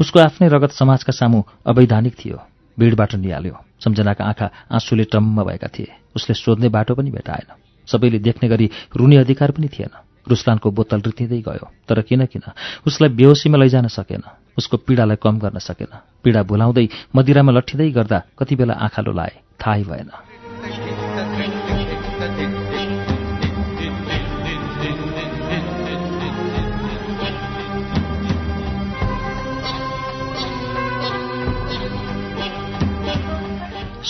उसको 0.01 0.19
आफ्नै 0.21 0.49
रगत 0.49 0.73
समाजका 0.73 1.13
सामु 1.13 1.43
अवैधानिक 1.67 2.15
थियो 2.15 2.39
भिडबाट 2.79 3.15
निहाल्यो 3.15 3.57
सम्झनाका 3.85 4.25
आँखा 4.25 4.47
आँसुले 4.71 5.05
टम्म 5.13 5.45
भएका 5.45 5.69
थिए 5.69 5.93
उसले 6.17 6.35
सोध्ने 6.35 6.69
बाटो 6.69 6.95
पनि 6.95 7.11
भेटाएन 7.11 7.49
सबैले 7.89 8.19
देख्ने 8.19 8.49
गरी 8.49 8.71
रुने 8.97 9.17
अधिकार 9.17 9.51
पनि 9.51 9.69
थिएन 9.69 9.93
रुस्लानको 10.29 10.71
बोतल 10.71 11.01
रितिँदै 11.07 11.41
गयो 11.43 11.67
तर 11.89 12.01
किन 12.09 12.25
किन 12.33 12.43
उसलाई 12.87 13.11
बेहोसीमा 13.19 13.59
लैजान 13.59 13.87
सकेन 13.91 14.23
उसको 14.59 14.77
पीडालाई 14.87 15.17
कम 15.19 15.39
गर्न 15.39 15.59
सकेन 15.59 15.93
पीडा 16.25 16.43
भुलाउँदै 16.49 16.89
मदिरामा 17.17 17.53
लट्ठिँदै 17.53 17.91
गर्दा 17.91 18.19
कति 18.39 18.57
बेला 18.57 18.75
आँखालो 18.87 19.13
लाए 19.13 19.35
थाहै 19.61 19.83
भएन। 19.83 20.11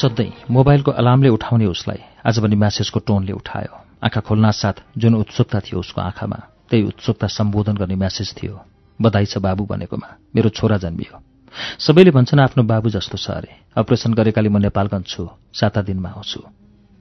सधैँ 0.03 0.51
मोबाइलको 0.51 0.91
अलार्मले 0.91 1.29
उठाउने 1.29 1.67
उसलाई 1.67 2.01
आज 2.27 2.39
पनि 2.43 2.57
म्यासेजको 2.57 2.99
टोनले 3.07 3.33
उठायो। 3.33 3.75
आँखा 4.03 4.21
खोल्ना 4.27 4.51
साथ 4.51 4.83
जुन 4.99 5.15
उत्सुकता 5.15 5.61
थियो 5.63 5.79
उसको 5.79 6.01
आँखामा 6.01 6.39
त्यही 6.71 6.83
उत्सुकता 6.83 7.27
सम्बोधन 7.29 7.77
गर्ने 7.79 7.95
म्यासेज 7.95 8.35
थियो 8.35 8.55
बधाई 8.99 9.27
छ 9.27 9.39
बाबु 9.39 9.63
भनेकोमा। 9.71 10.09
मेरो 10.35 10.49
छोरा 10.51 10.77
जन्मियो। 10.83 11.23
सबैले 11.79 12.11
भन्छन् 12.11 12.41
आफ्नो 12.41 12.63
बाबु 12.67 12.91
जस्तो 12.91 13.15
छ 13.15 13.31
अरे। 13.31 13.51
अपरेसन 13.79 14.15
गरेकाले 14.15 14.49
म 14.49 14.59
नेपालगञ्ज 14.59 15.07
छु। 15.07 15.29
साता 15.55 15.83
दिनमा 15.87 16.09
आउँछु। 16.19 16.41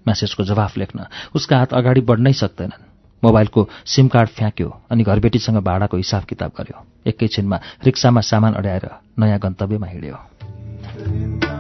म्यासेजको 0.06 0.44
जवाफ 0.44 0.78
लेख्न। 0.78 1.06
उसका 1.34 1.58
हात 1.58 1.74
अगाडि 1.74 2.02
बढ्नै 2.06 2.34
सक्दैनन्। 2.34 2.86
मोबाइलको 3.24 3.62
सिम 3.86 4.08
कार्ड 4.14 4.30
फ्याँक्यो 4.30 4.70
अनि 4.92 5.04
घरबेटीसँग 5.04 5.58
भाडाको 5.58 5.98
हिसाब 5.98 6.24
किताब 6.30 6.52
गर्यो। 6.58 6.78
एकैछिनमा 7.10 7.58
रिक्सामा 7.86 8.22
सामान 8.22 8.54
अड्याएर 8.54 8.86
नयाँ 9.18 9.40
गन्तव्यमा 9.40 9.88
हिँड्यो। 9.88 11.51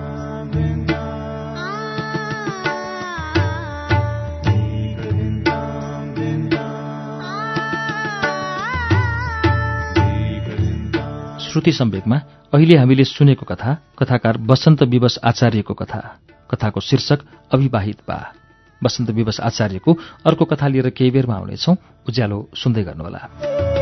श्रुति 11.51 11.71
सम्वेकमा 11.71 12.17
अहिले 12.53 12.77
हामीले 12.77 13.03
सुनेको 13.03 13.45
कथा 13.45 13.77
कथाकार 13.99 14.37
वसन्त 14.37 14.83
विवश 14.83 15.19
आचार्यको 15.23 15.73
कथा 15.73 15.99
कथाको 16.51 16.79
शीर्षक 16.79 17.19
अविवाहित 17.51 17.97
बा। 18.07 18.33
वसन्त 18.83 19.09
विवश 19.09 19.39
आचार्यको 19.39 19.97
अर्को 20.25 20.45
कथा 20.45 20.67
लिएर 20.67 20.89
केही 20.89 21.11
बेरमा 21.11 21.35
आउनेछौ। 21.35 21.75
उज्यालो 22.09 22.49
सुन्दै 22.55 22.83
गर्नुहोला। 22.83 23.80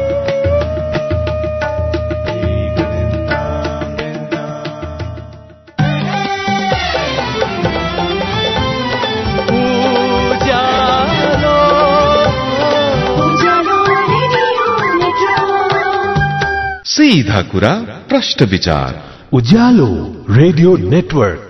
सीधा 16.89 17.41
कुरा 17.41 17.75
प्रश्न 18.09 18.45
विचार। 18.45 19.03
Ujyaalo 19.33 20.25
radio 20.29 20.77
network. 20.77 21.48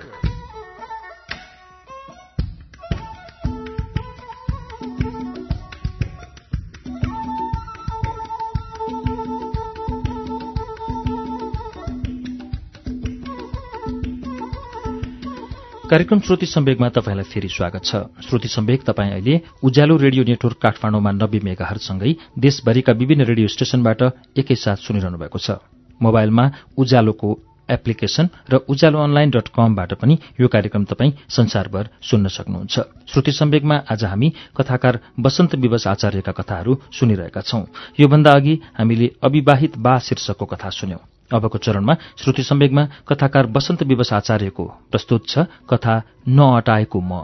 कार्यक्रम 15.90 16.20
श्रुति 16.20 16.46
सम्वेकमा 16.46 16.88
तपाईँलाई 16.88 17.24
फेरि 17.26 17.48
स्वागत 17.48 17.84
छ। 17.84 17.96
श्रुति 18.22 18.48
सम्वेक 18.48 18.82
तपाईँ 18.86 19.10
अहिले 19.10 19.40
उज्यालो 19.64 19.96
रेडियो 19.98 20.24
नेटवर्क 20.24 20.58
काठमाडौँमा 20.62 21.10
नब्बे 21.12 21.40
मेगाहरूसँगै 21.42 22.14
देशभरिका 22.38 22.92
विभिन्न 22.94 23.24
रेडियो 23.26 23.48
स्टेशनबाट 23.48 24.02
एकैसाथ 24.38 24.86
सुनिरहनु 24.86 25.18
भएको 25.18 25.38
छ। 25.40 25.58
मोबाइलमा 26.00 26.44
उज्यालोको 26.78 27.28
एप्लिकेशन 27.68 28.28
र 28.46 28.62
उज्यालो 28.70 29.02
अनलाइन 29.02 29.30
डट 29.34 29.48
कमबाट 29.50 29.94
पनि 29.98 30.18
यो 30.38 30.46
कार्यक्रम 30.46 30.84
तपाईँ 30.86 31.12
संसारभर 31.28 31.90
सुन्न 32.00 32.28
सक्नुहुन्छ। 32.38 32.74
श्रुति 33.10 33.32
सम्वेकमा 33.32 33.82
आज 33.90 34.04
हामी 34.04 34.32
कथाकार 34.54 35.00
वसन्त 35.18 35.54
विवश 35.58 35.86
आचार्यका 35.88 36.32
कथाहरू 36.32 36.78
सुनिरहेका 36.94 37.40
छौं। 37.42 37.64
योभन्दा 37.98 38.30
अघि 38.30 38.60
हामीले 38.78 39.10
अविवाहित 39.26 39.78
बा 39.78 39.98
शीर्षकको 39.98 40.46
कथा 40.46 40.70
सुन्यौं। 40.70 41.09
अबको 41.32 41.58
चरणमा 41.58 41.94
श्रुति 42.18 42.42
सम्वेगमा 42.42 42.86
कथाकार 43.08 43.46
वसन्त 43.46 43.82
विवश 43.82 44.12
आचार्यको 44.12 44.64
प्रस्तुत 44.90 45.28
छ 45.28 45.46
कथा 45.70 46.02
नअटाएको 46.28 47.00
म। 47.00 47.22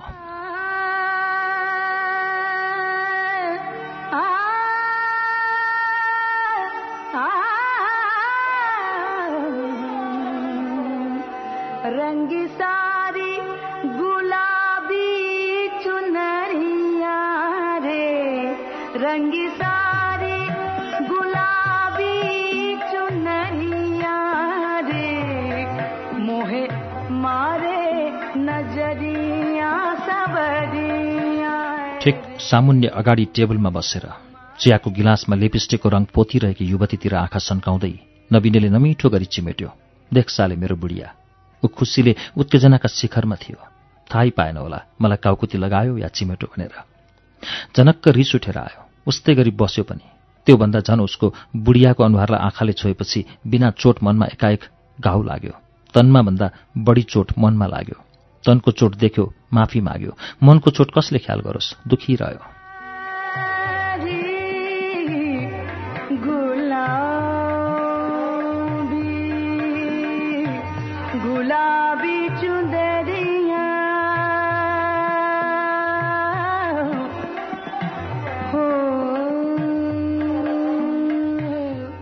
रंगी 18.98 19.48
सारी 19.48 20.65
ठिक 32.36 32.44
सामुन्य 32.44 32.88
अगाडि 32.92 33.24
टेबलमा 33.34 33.70
बसेर 33.72 34.04
चियाको 34.60 34.90
गिलासमा 34.92 35.36
लिपस्टिकको 35.36 35.88
रङ 35.88 36.04
पोतिरहेकी 36.14 36.64
युवतीतिर 36.64 37.14
आँखा 37.16 37.38
सन्काउँदै 37.40 37.92
नवीनले 38.30 38.68
नमिठो 38.68 39.08
गरी 39.08 39.24
चिमेट्यो। 39.34 39.68
देख 40.12 40.28
साले 40.28 40.56
मेरो 40.60 40.76
बुढिया 40.76 41.08
ऊ 41.62 41.66
खुसीले 41.72 42.12
उत्तेजनाका 42.36 42.88
शिखरमा 42.92 43.36
थियो। 43.40 43.56
थाहै 44.10 44.30
पाएन 44.36 44.56
होला 44.56 44.80
मलाई 45.00 45.22
काउकुती 45.24 45.56
लगायो 45.64 45.96
या 45.96 46.08
चिमेटो 46.12 46.46
भनेर 46.52 46.76
जनक्क 47.72 48.04
रिस 48.18 48.34
उठेर 48.36 48.58
आयो। 48.58 48.80
उस्तै 49.08 49.34
गरी 49.34 49.52
बस्यो 49.56 49.84
पनि। 49.88 50.04
त्योभन्दा 50.46 50.80
झन् 50.84 51.04
उसको 51.08 51.32
बुढियाको 51.56 52.04
अनुहारलाई 52.04 52.40
आँखाले 52.48 52.72
छोएपछि 52.80 53.24
बिना 53.48 53.70
चोट 53.80 54.02
मनमा 54.04 54.26
एकाएक 54.36 54.62
घाउ 54.98 55.22
लाग्यो। 55.30 55.54
तनमा 55.94 56.20
भन्दा 56.28 56.50
बढी 56.84 57.02
चोट 57.12 57.32
मनमा 57.40 57.66
लाग्यो। 57.74 57.98
तनको 58.44 58.70
चोट 58.78 58.94
देख्यो 58.96 59.24
माफी 59.52 59.80
माग्यो। 59.80 60.12
मनको 60.42 60.70
चोट 60.70 60.90
कसले 60.98 61.18
ख्याल 61.18 61.40
गरोस्? 61.40 61.74
दुखी 61.88 62.16
रह्यो। 62.16 62.44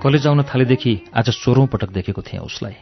कलेज 0.05 0.27
आउन 0.27 0.43
थालेदेखि 0.43 1.01
आज 1.17 1.31
सोह्रौँ 1.31 1.67
पटक 1.67 1.89
देखेको 1.89 2.23
थिएँ 2.23 2.43
उसलाई। 2.43 2.73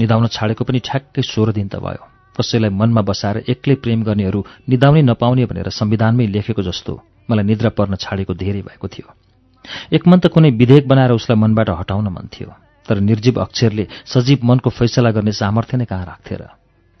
निधाउन 0.00 0.26
छाडेको 0.26 0.64
पनि 0.64 0.78
ठ्याक्कै 0.78 1.22
सोह्र 1.22 1.52
दिन 1.52 1.68
त 1.68 1.76
भयो। 1.76 2.11
कसैलाई 2.36 2.70
मनमा 2.70 3.02
बसाएर 3.02 3.36
एक्लै 3.48 3.74
प्रेम 3.84 4.02
गर्नेहरू 4.02 4.40
निदाउनै 4.68 5.02
नपाउने 5.02 5.44
भनेर 5.46 5.68
संविधानमै 5.70 6.26
लेखेको 6.26 6.62
जस्तो 6.62 6.92
मलाई 7.30 7.44
निद्रा 7.44 7.70
पर्न 7.76 7.94
छाडेको 7.96 8.34
धेरै 8.34 8.62
भएको 8.62 8.88
थियो। 8.88 9.08
एक 9.92 10.02
मन 10.08 10.18
त 10.18 10.26
कुनै 10.34 10.50
विधेयक 10.50 10.88
बनाएर 10.88 11.12
उसलाई 11.12 11.38
मनबाट 11.38 11.68
हटाउन 11.70 12.08
मन 12.08 12.26
थियो 12.34 12.50
तर 12.88 12.98
निर्जीव 13.00 13.40
अक्षरले 13.40 13.84
सजीव 14.04 14.38
मनको 14.42 14.70
फैसला 14.70 15.10
गर्ने 15.14 15.32
सामर्थ्य 15.32 15.76
नै 15.76 15.86
कहाँ 15.86 16.06
राख्थे 16.06 16.34
र 16.34 16.42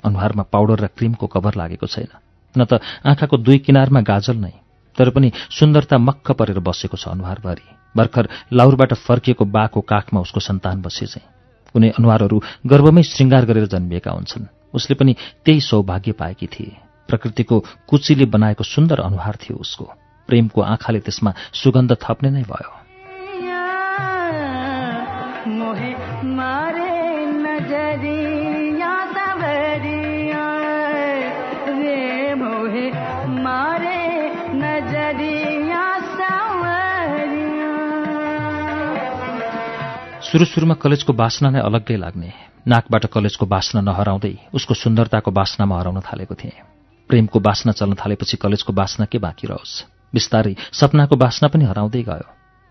अनुहारमा 0.04 0.44
पाउडर 0.52 0.78
र 0.84 0.86
क्रिमको 0.94 1.26
कभर 1.26 1.54
लागेको 1.58 1.86
छैन। 1.86 2.12
न 2.54 2.64
त 2.64 2.78
आँखाको 3.02 3.36
दुई 3.36 3.58
किनारमा 3.66 4.00
गाजल 4.06 4.36
नै 4.36 4.54
तर 4.98 5.10
पनि 5.10 5.32
सुन्दरता 5.50 5.98
मक्ख 5.98 6.30
परेर 6.38 6.58
बसेको 6.60 6.96
छ 6.96 7.08
अनुहारभरि। 7.08 7.66
भर्खर 7.96 8.24
लाउरबाट 8.52 8.92
फर्किएको 8.94 9.44
बाको 9.44 9.80
काखमा 9.82 10.20
उसको 10.20 10.40
सन्तान 10.40 10.82
बसे 10.82 11.06
चाहिँ। 11.06 11.28
कुनै 11.74 11.88
अनुहारहरू 11.98 12.36
गर्वमै 12.66 13.02
श्रृङ्गार 13.02 13.44
गरेर 13.48 13.66
जन्मिएका 13.66 14.10
हुन्छन्। 14.12 14.61
उसले 14.74 14.94
पनि 14.94 15.16
त्यही 15.44 15.60
सौभाग्य 15.60 16.12
पाएकी 16.12 16.46
थिए। 16.46 16.76
प्रकृतिको 17.08 17.64
कुचीले 17.88 18.24
बनाएको 18.24 18.64
सुन्दर 18.64 19.00
अनुहार 19.00 19.36
थियो 19.36 19.56
उसको। 19.56 19.84
प्रेमको 20.28 20.60
आँखाले 20.60 21.00
त्यसमा 21.00 21.34
सुगन्ध 21.54 21.96
थप्ने 22.02 22.30
नै 22.30 22.42
भयो। 22.42 22.81
सुरु 40.32 40.44
सुरुमा 40.48 40.74
कलेजको 40.80 41.12
बासना 41.12 41.48
नै 41.52 41.60
अलग्गै 41.60 41.96
लाग्ने। 42.00 42.30
नाकबाट 42.64 43.04
कलेजको 43.12 43.44
बासना 43.44 43.84
नहराउँदै 43.84 44.56
उसको 44.56 44.72
सुन्दरताको 44.74 45.28
बासनामा 45.28 45.76
हराउन 45.76 46.00
थालेको 46.00 46.34
थिएँ। 46.40 46.56
प्रेमको 47.04 47.36
बासना 47.36 47.72
चल्न 47.76 47.92
थालेपछि 48.00 48.40
कलेजको 48.40 48.72
बासना 48.72 49.04
के 49.12 49.20
बाँकी 49.20 49.46
रहोस्? 49.52 49.72
बिस्तारै 50.08 50.56
सपनाको 50.72 51.16
बासना 51.20 51.52
पनि 51.52 51.64
हराउँदै 51.68 52.02
गयो। 52.08 52.28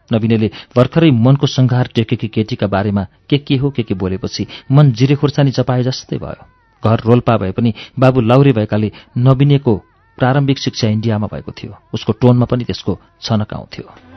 नवीनले 0.10 0.50
भर्खरै 0.74 1.12
मनको 1.14 1.46
सङ्घार 1.46 1.94
टेकेकी 1.94 2.28
केटीका 2.34 2.66
बारेमा 2.66 3.30
के 3.30 3.38
के 3.38 3.56
हो 3.62 3.70
के 3.70 3.84
के 3.86 3.94
बोलेपछि 3.94 4.48
मन 4.74 4.92
जिरे 4.98 5.22
खुर्सानी 5.22 5.54
चपाए 5.54 5.86
जस्तै 5.86 6.18
भयो। 6.18 6.42
घर 6.82 6.98
रोल्पा 7.06 7.38
भए 7.38 7.54
पनि 7.54 7.74
बाबु 7.94 8.26
लाउरे 8.26 8.58
भएकाले 8.58 8.90
नवीनेको 9.22 9.74
प्रारम्भिक 10.18 10.58
शिक्षा 10.58 10.88
इन्डियामा 10.98 11.28
भएको 11.30 11.52
थियो। 11.54 11.78
उसको 11.94 12.12
टोनमा 12.18 12.46
पनि 12.50 12.66
त्यसको 12.66 12.98
छनक 13.22 13.54
आउँथ्यो 13.54 14.11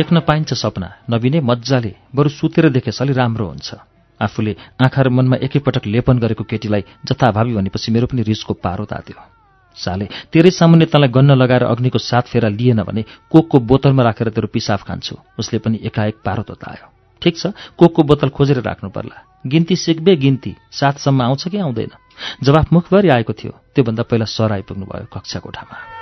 देख्न 0.00 0.20
पाइन्छ 0.28 0.52
सपना 0.56 0.88
नबिने 1.10 1.40
मजाले 1.44 1.94
बरु 2.14 2.28
सुतेर 2.30 2.68
देखेस 2.70 3.02
अलि 3.02 3.12
राम्रो 3.12 3.46
हुन्छ। 3.46 3.68
आफूले 4.20 4.56
आँखा 4.84 5.02
र 5.02 5.08
मनमा 5.08 5.36
एकैपटक 5.42 5.86
लेपन 5.86 6.18
गरेको 6.18 6.44
केटीलाई 6.44 6.84
जथाभावी 7.04 7.54
भनेपछि 7.54 7.92
मेरो 7.92 8.06
पनि 8.06 8.22
रिसको 8.22 8.54
पारो 8.54 8.84
तात्यो। 8.84 9.16
साले 9.76 10.06
तेरै 10.32 10.50
सामुन्ने 10.50 10.86
तँलाई 10.92 11.08
गन्न 11.08 11.30
लगाएर 11.32 11.64
अग्निको 11.64 11.98
सात 12.00 12.26
फेरा 12.28 12.48
लिएन 12.50 12.82
भने 12.82 13.04
कोकको 13.30 13.58
बोतलमा 13.60 14.02
राखेर 14.02 14.28
तेरो 14.30 14.48
पिसाब 14.52 14.80
खान्छु 14.88 15.16
उसले 15.38 15.58
पनि 15.58 15.80
एकाएक 15.84 16.16
पारो 16.24 16.42
ततायो 16.42 16.88
ठिक 17.22 17.38
छ 17.38 17.52
कोकको 17.78 18.02
बोतल 18.02 18.28
खोजेर 18.28 18.60
राख्नु 18.60 18.90
पर्ला 18.90 19.24
गिन्ती 19.46 19.76
सिक्बे 19.76 20.16
गिन्ती 20.16 20.56
सातसम्म 20.72 21.22
आउँछ 21.22 21.48
कि 21.48 21.58
आउँदैन? 21.58 21.92
जवाफ 22.44 22.72
मुखभरि 22.72 23.08
आएको 23.08 23.32
थियो 23.32 23.52
त्योभन्दा 23.74 24.02
पहिला 24.02 24.26
सर 24.26 24.52
आइपुग्नु 24.52 24.86
भयो 24.86 25.08
कक्षा 25.14 25.38
कोठामा 25.40 25.99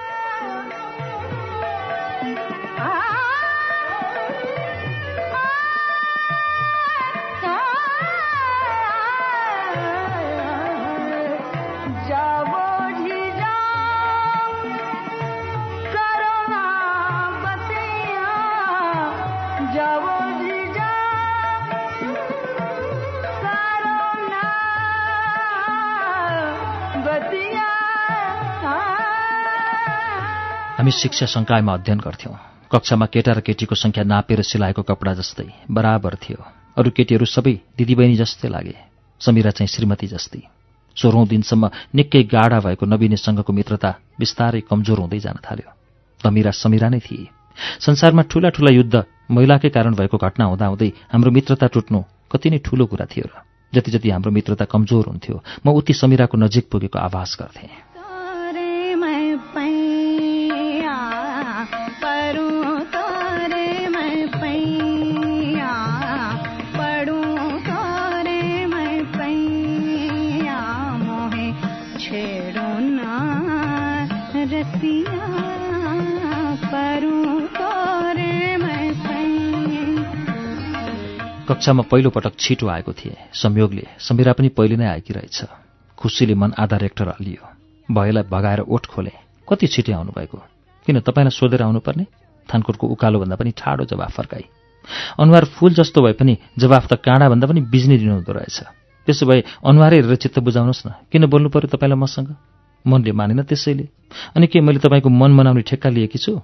हामी 30.88 30.96
शिक्षा 30.96 31.26
संकायमा 31.28 31.72
अध्ययन 31.74 32.00
गर्थ्यौं। 32.00 32.34
कक्षामा 32.72 33.06
केटा 33.12 33.32
र 33.36 33.40
केटीको 33.44 33.74
संख्या 33.76 34.04
नापेर 34.08 34.40
सिलाएको 34.40 34.82
कपडा 34.88 35.12
जस्तै 35.20 35.68
बराबर 35.68 36.14
थियो। 36.16 36.40
अरू 36.80 36.90
केटीहरू 36.96 37.28
सबै 37.28 37.76
दिदीबहिनी 37.76 38.16
जस्तै 38.16 38.48
लागे 38.48 38.72
समीरा 39.20 39.50
चाहिँ 39.52 39.68
श्रीमती 39.68 40.06
जस्तै। 40.08 40.40
सोह्रौं 40.96 41.28
दिनसम्म 41.28 41.64
निकै 41.92 42.22
गाढा 42.24 42.58
भएको 42.64 42.84
नवीनेसँगको 42.88 43.52
मित्रता 43.52 43.90
बिस्तारै 44.16 44.60
कमजोर 44.64 44.98
हुँदै 45.04 45.20
जान 45.20 45.36
थाल्यो। 45.44 45.68
तमिरा 46.24 46.56
समीरा 46.56 46.88
नै 46.88 47.00
थिए। 47.04 47.28
संसारमा 47.84 48.22
ठूला 48.32 48.48
ठूला 48.56 48.72
युद्ध 48.72 48.94
महिलाकै 49.28 49.68
कारण 49.68 49.92
भएको 49.92 50.16
घटना 50.16 50.44
हुँदाहुँदै 50.48 50.90
हाम्रो 51.12 51.30
मित्रता 51.36 51.66
टुट्नु 51.68 52.00
कति 52.32 52.48
नै 52.48 52.58
ठूलो 52.64 52.88
कुरा 52.88 53.06
थियो 53.12 53.28
र 53.28 53.44
जति 53.72 53.90
जति 53.92 54.08
हाम्रो 54.08 54.30
मित्रता 54.32 54.64
कमजोर 54.64 55.04
हुन्थ्यो 55.12 55.36
म 55.36 55.66
उति 55.76 55.92
समीराको 55.92 56.36
नजिक 56.40 56.64
पुगेको 56.72 56.98
आभास 56.98 57.36
गर्थेँ। 57.36 57.87
कक्षामा 81.58 81.82
पहिलो 81.90 82.10
पटक 82.10 82.38
छिटो 82.38 82.66
आएको 82.70 82.92
थिए। 82.92 83.34
संयोगले 83.34 83.86
समीरा 83.98 84.32
पनि 84.32 84.48
पहिले 84.54 84.76
नै 84.78 84.86
आएकी 84.86 85.12
रहेछ 85.12 85.38
खुसीले 85.98 86.34
मन 86.34 86.52
आधा 86.54 86.76
रेक्टर 86.76 87.08
हल्लियो 87.08 87.42
भयलाई 87.88 88.30
भगाएर 88.30 88.60
ओठ 88.62 88.86
खोले। 88.86 89.10
कति 89.48 89.66
छिटै 89.66 89.92
आउनुभएको? 89.92 90.38
किन 90.86 91.00
तपाईँलाई 91.02 91.34
सोधेर 91.34 91.62
आउनुपर्ने? 91.62 92.04
थानकोटको 92.48 92.86
उकालोभन्दा 92.86 93.36
पनि 93.36 93.50
ठाडो 93.58 93.84
जवाफ 93.90 94.12
फर्काई। 94.14 94.44
अनुहार 95.18 95.44
फूल 95.58 95.74
जस्तो 95.74 96.02
भए 96.02 96.12
पनि 96.14 96.38
जवाफ 96.58 96.86
त 96.86 97.02
काँडाभन्दा 97.02 97.46
पनि 97.50 97.60
बिज्ने 97.66 97.98
दिनुहुँदो 97.98 98.32
रहेछ। 98.32 98.58
त्यसो 99.08 99.26
भए 99.26 99.42
अनुहारै 99.66 99.96
हेरेर 99.98 100.14
चित्त 100.14 100.38
बुझाउनुहोस् 100.38 100.86
न। 100.86 100.94
किन 101.10 101.26
बोल्नु 101.26 101.48
पर्यो 101.50 101.74
तपाईँलाई 101.74 101.98
मसँग? 101.98 102.30
मनले 102.86 103.12
मानेन 103.12 103.42
त्यसैले। 103.42 103.88
अनि 104.38 104.46
के 104.46 104.62
मैले 104.62 104.78
तपाईँको 104.78 105.10
मन 105.10 105.34
मनाउने 105.34 105.66
ठेक्का 105.66 105.90
लिएकी 105.90 106.18
छु? 106.22 106.38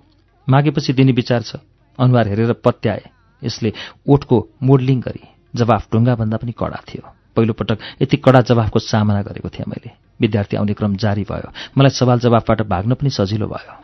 मागेपछि 0.49 0.93
दिने 0.93 1.13
विचार 1.15 1.43
छ। 1.43 1.63
अनुहार 2.03 2.29
हेरेर 2.29 2.53
पत्याए। 2.67 3.14
यसले 3.45 3.73
ओठको 4.09 4.37
मोडलिङ 4.63 5.01
गरी 5.01 5.23
जवाफ 5.55 5.93
ढुङ्गाभन्दा 5.93 6.37
पनि 6.37 6.53
कडा 6.53 6.81
थियो। 6.89 7.03
पहिलोपटक 7.37 7.79
यति 8.03 8.17
कडा 8.17 8.41
जवाफको 8.41 8.79
सामना 8.79 9.23
गरेको 9.23 9.49
थिएँ 9.49 9.69
मैले। 9.69 9.91
विद्यार्थी 10.21 10.57
आउने 10.57 10.75
क्रम 10.75 10.97
जारी 10.97 11.23
भयो। 11.23 11.53
मलाई 11.79 11.91
सवाल 11.91 12.19
जवाफबाट 12.21 12.63
भाग्न 12.63 12.95
पनि 12.95 13.11
सजिलो 13.11 13.47
भयो। 13.47 13.75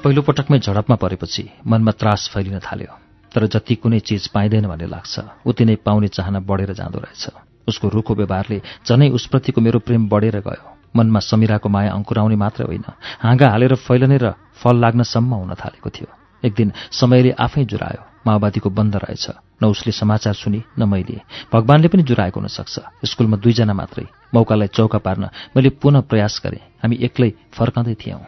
पहिलोपटकमै 0.03 0.59
झडपमा 0.59 0.95
परेपछि 0.95 1.43
मनमा 1.67 1.91
त्रास 1.91 2.29
फैलिन 2.33 2.59
थाल्यो 2.59 2.93
तर 3.31 3.45
जति 3.47 3.75
कुनै 3.75 3.99
चिज 3.99 4.27
पाइँदैन 4.27 4.67
भन्ने 4.67 4.87
लाग्छ 4.87 5.19
उति 5.45 5.65
नै 5.65 5.75
पाउने 5.85 6.07
चाहना 6.07 6.39
बढेर 6.39 6.73
जाँदो 6.73 6.99
रहेछ। 6.99 7.23
उसको 7.67 7.87
रुखो 7.87 8.15
व्यवहारले 8.15 8.61
झनै 8.87 9.09
उसप्रतिको 9.09 9.61
मेरो 9.61 9.79
प्रेम 9.79 10.09
बढेर 10.09 10.39
गयो। 10.39 10.65
मनमा 10.95 11.19
समीराको 11.19 11.69
माया 11.69 11.91
अङ्कुराउने 11.93 12.35
मात्रै 12.35 12.65
होइन 12.65 12.85
हाँगा 13.23 13.49
हालेर 13.49 13.75
फैलने 13.75 14.17
र 14.17 14.33
फल 14.59 14.75
लाग्नसम्म 14.75 15.33
हुन 15.33 15.53
थालेको 15.53 15.89
थियो। 15.89 16.09
एक 16.43 16.53
दिन 16.53 16.71
समयले 16.91 17.31
आफै 17.39 17.63
जुरायो 17.65 18.08
माओवादीको 18.27 18.69
बन्द 18.69 18.95
रहेछ। 18.95 19.27
न 19.63 19.65
उसले 19.65 19.91
समाचार 19.91 20.33
सुनि 20.33 20.63
न 20.79 20.89
मैले। 20.89 21.21
भगवानले 21.53 21.87
पनि 21.87 22.03
जुराएको 22.03 22.39
हुनसक्छ। 22.39 22.79
स्कुलमा 23.05 23.37
दुईजना 23.37 23.73
मात्रै। 23.73 24.05
मौकालाई 24.33 24.67
चौका 24.67 24.97
पार्न 24.97 25.29
मैले 25.55 25.69
पुनः 25.69 26.01
प्रयास 26.01 26.41
गरेँ। 26.43 26.59
हामी 26.59 26.95
एक्लै 27.01 27.33
फर्काउँदै 27.53 27.95
थियौँ। 27.95 28.19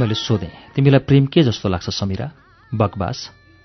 मैले 0.00 0.14
सोधेँ 0.16 0.50
तिमीलाई 0.74 1.04
प्रेम 1.04 1.26
के 1.28 1.42
जस्तो 1.44 1.68
लाग्छ 1.68 1.92
समीरा? 1.92 2.30
बकवास 2.72 3.18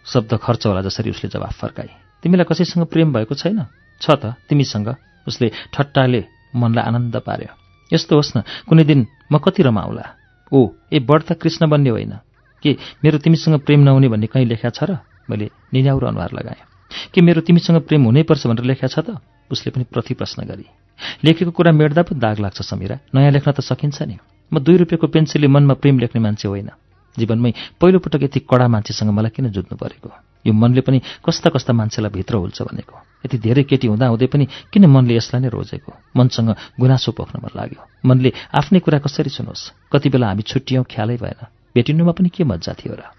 शब्द 0.06 0.32
खर्च 0.44 0.66
होला 0.68 0.82
जसरी 0.82 1.10
उसले 1.10 1.30
जवाफ 1.32 1.54
फर्काए। 1.56 1.90
तिमीलाई 2.24 2.44
कसैसँग 2.44 2.86
प्रेम 2.92 3.14
भएको 3.14 3.36
छैन? 3.36 3.66
छ 4.02 4.06
त 4.12 4.36
तिमीसँग। 4.52 4.96
उसले 5.28 5.48
ठट्टाले 5.74 6.24
मनलाई 6.56 6.84
आनन्द 6.84 7.16
पार्यो। 7.24 7.52
यस्तो 7.92 8.16
होस् 8.16 8.38
न 8.38 8.44
कुनै 8.68 8.84
दिन 8.84 9.08
म 9.32 9.38
कति 9.40 9.64
रमाउला? 9.64 10.06
ओ 10.52 10.60
ए 10.94 11.00
बढ 11.00 11.22
त 11.24 11.40
कृष्ण 11.40 11.72
बन्ने 11.72 11.90
होइन। 11.90 12.14
के 12.64 12.78
मेरो 13.04 13.18
तिमीसँग 13.18 13.60
प्रेम 13.64 13.80
नहुने 13.80 14.08
भन्ने 14.12 14.28
कहीँ 14.28 14.46
लेखा 14.46 14.70
छ 14.70 14.84
र? 14.84 15.00
मैले 15.30 15.50
निन्याउरो 15.74 16.08
अनुहार 16.08 16.32
लगाएँ। 16.36 16.62
के 17.14 17.22
मेरो 17.22 17.42
तिमीसँग 17.42 17.80
प्रेम 17.88 18.04
हुनैपर्छ 18.04 18.48
भनेर 18.48 18.66
लेखा 18.68 18.88
छ 18.92 19.00
त? 19.00 19.18
उसले 19.52 19.72
पनि 19.72 19.84
प्रति 19.88 20.14
प्रश्न 20.14 20.44
गरी। 20.44 20.68
लेखेको 21.24 21.52
कुरा 21.52 21.72
मेट्दा 21.72 22.04
पो 22.04 22.16
दाग 22.20 22.40
लाग्छ 22.40 22.62
समीरा। 22.62 23.00
नयाँ 23.16 23.32
लेख्न 23.32 23.52
त 23.52 23.60
सकिन्छ 23.64 24.02
नि। 24.04 24.18
म 24.54 24.60
दुई 24.60 24.78
रुपियाँको 24.78 25.08
पेन्सिलले 25.08 25.48
मनमा 25.48 25.74
प्रेम 25.74 26.00
लेख्ने 26.00 26.22
मान्छे 26.22 26.48
होइन। 26.48 26.70
जीवनमै 27.18 27.52
पहिलोपटक 27.82 28.24
यति 28.24 28.40
कडा 28.44 28.68
मान्छेसँग 28.68 29.10
मलाई 29.10 29.32
किन 29.32 29.50
जुझ्नु 29.50 29.76
परेको? 29.80 30.10
यो 30.46 30.54
मनले 30.54 30.82
पनि 30.82 31.02
कस्ता 31.26 31.50
कस्ता 31.50 31.74
मान्छेलाई 31.74 32.12
भित्र 32.12 32.36
हुल्छ 32.36 32.62
भनेको। 32.62 32.96
यति 33.26 33.38
धेरै 33.40 33.64
केटी 33.64 33.88
हुँदा 33.88 34.08
हुँदै 34.08 34.28
पनि 34.28 34.46
किन 34.70 34.86
मनले 34.86 35.16
यसलाई 35.16 35.42
नै 35.42 35.50
रोजेको? 35.50 35.92
मनसँग 36.18 36.50
गुनासो 36.80 37.12
पोख्न 37.16 37.40
मन 37.40 37.52
लाग्यो। 37.56 37.82
मनले 38.06 38.30
आफ्नै 38.52 38.80
कुरा 38.80 39.00
कसरी 39.00 39.32
सुनोस्? 39.32 39.72
कति 39.92 40.10
बेला 40.12 40.28
हामी 40.28 40.44
छुट्टियौँ 40.44 40.84
ख्यालै 40.84 41.18
भएन। 41.18 41.42
भेटिनुमा 41.76 42.12
पनि 42.12 42.30
के 42.30 42.44
मजा 42.44 42.74
थियो 42.76 42.94
र? 43.00 43.15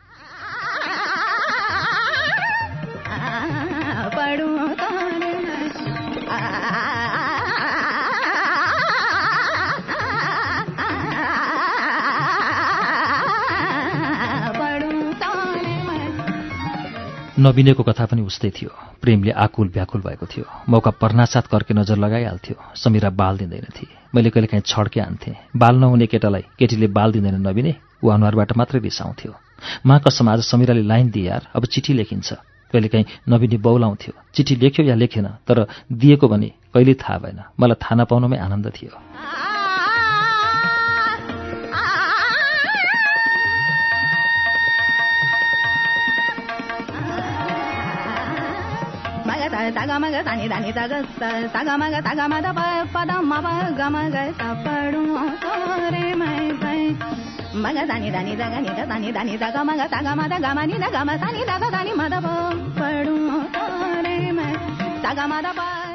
नबिनेको 17.38 17.83
कथा 17.83 18.05
पनि 18.09 18.22
उस्तै 18.22 18.51
थियो। 18.51 18.70
प्रेमले 19.01 19.31
आकुल 19.37 19.68
व्याकुल 19.68 20.01
भएको 20.01 20.27
थियो। 20.27 20.44
मौका 20.68 20.90
पर्नासाथ 20.96 21.53
कर्के 21.53 21.75
नजर 21.75 21.96
लगाइहाल्थ्यो। 21.96 22.57
समीरा 22.75 23.11
बाल 23.12 23.38
दिँदैनथे 23.38 23.87
मैले 24.14 24.31
कहिलेकाहीँ 24.33 24.64
छड्के 24.64 25.01
आन्थेँ। 25.01 25.35
बाल 25.53 25.75
नहुने 25.77 26.07
केटालाई 26.07 26.44
केटीले 26.59 26.87
बाल 26.96 27.12
दिँदैन 27.12 27.37
नबिने 27.46 27.75
ऊ 28.01 28.09
अनुहारबाट 28.09 28.57
मात्रै 28.57 28.81
रिसाउँथ्यो 28.81 29.33
मा 29.85 29.99
कसम 29.99 30.29
आज 30.29 30.40
समिराले 30.42 30.83
लाइन 30.83 31.11
दिए 31.11 31.29
यार 31.29 31.49
अब 31.53 31.64
चिठी 31.66 31.92
लेखिन्छ। 31.92 32.33
कहिलेकाहीँ 32.72 33.07
नबिनी 33.29 33.57
बौलाउँथ्यो। 33.61 34.12
चिठी 34.35 34.57
लेख्यो 34.57 34.87
या 34.87 34.94
लेखेन 34.96 35.27
तर 35.44 35.66
दिएको 35.92 36.29
भने 36.29 36.49
कहिले 36.72 36.94
थाहा 36.96 37.18
भएन। 37.20 37.40
मलाई 37.61 37.77
थाहा 37.77 37.94
नपाउनमै 38.01 38.38
आनन्द 38.38 38.66
थियो। 38.72 38.92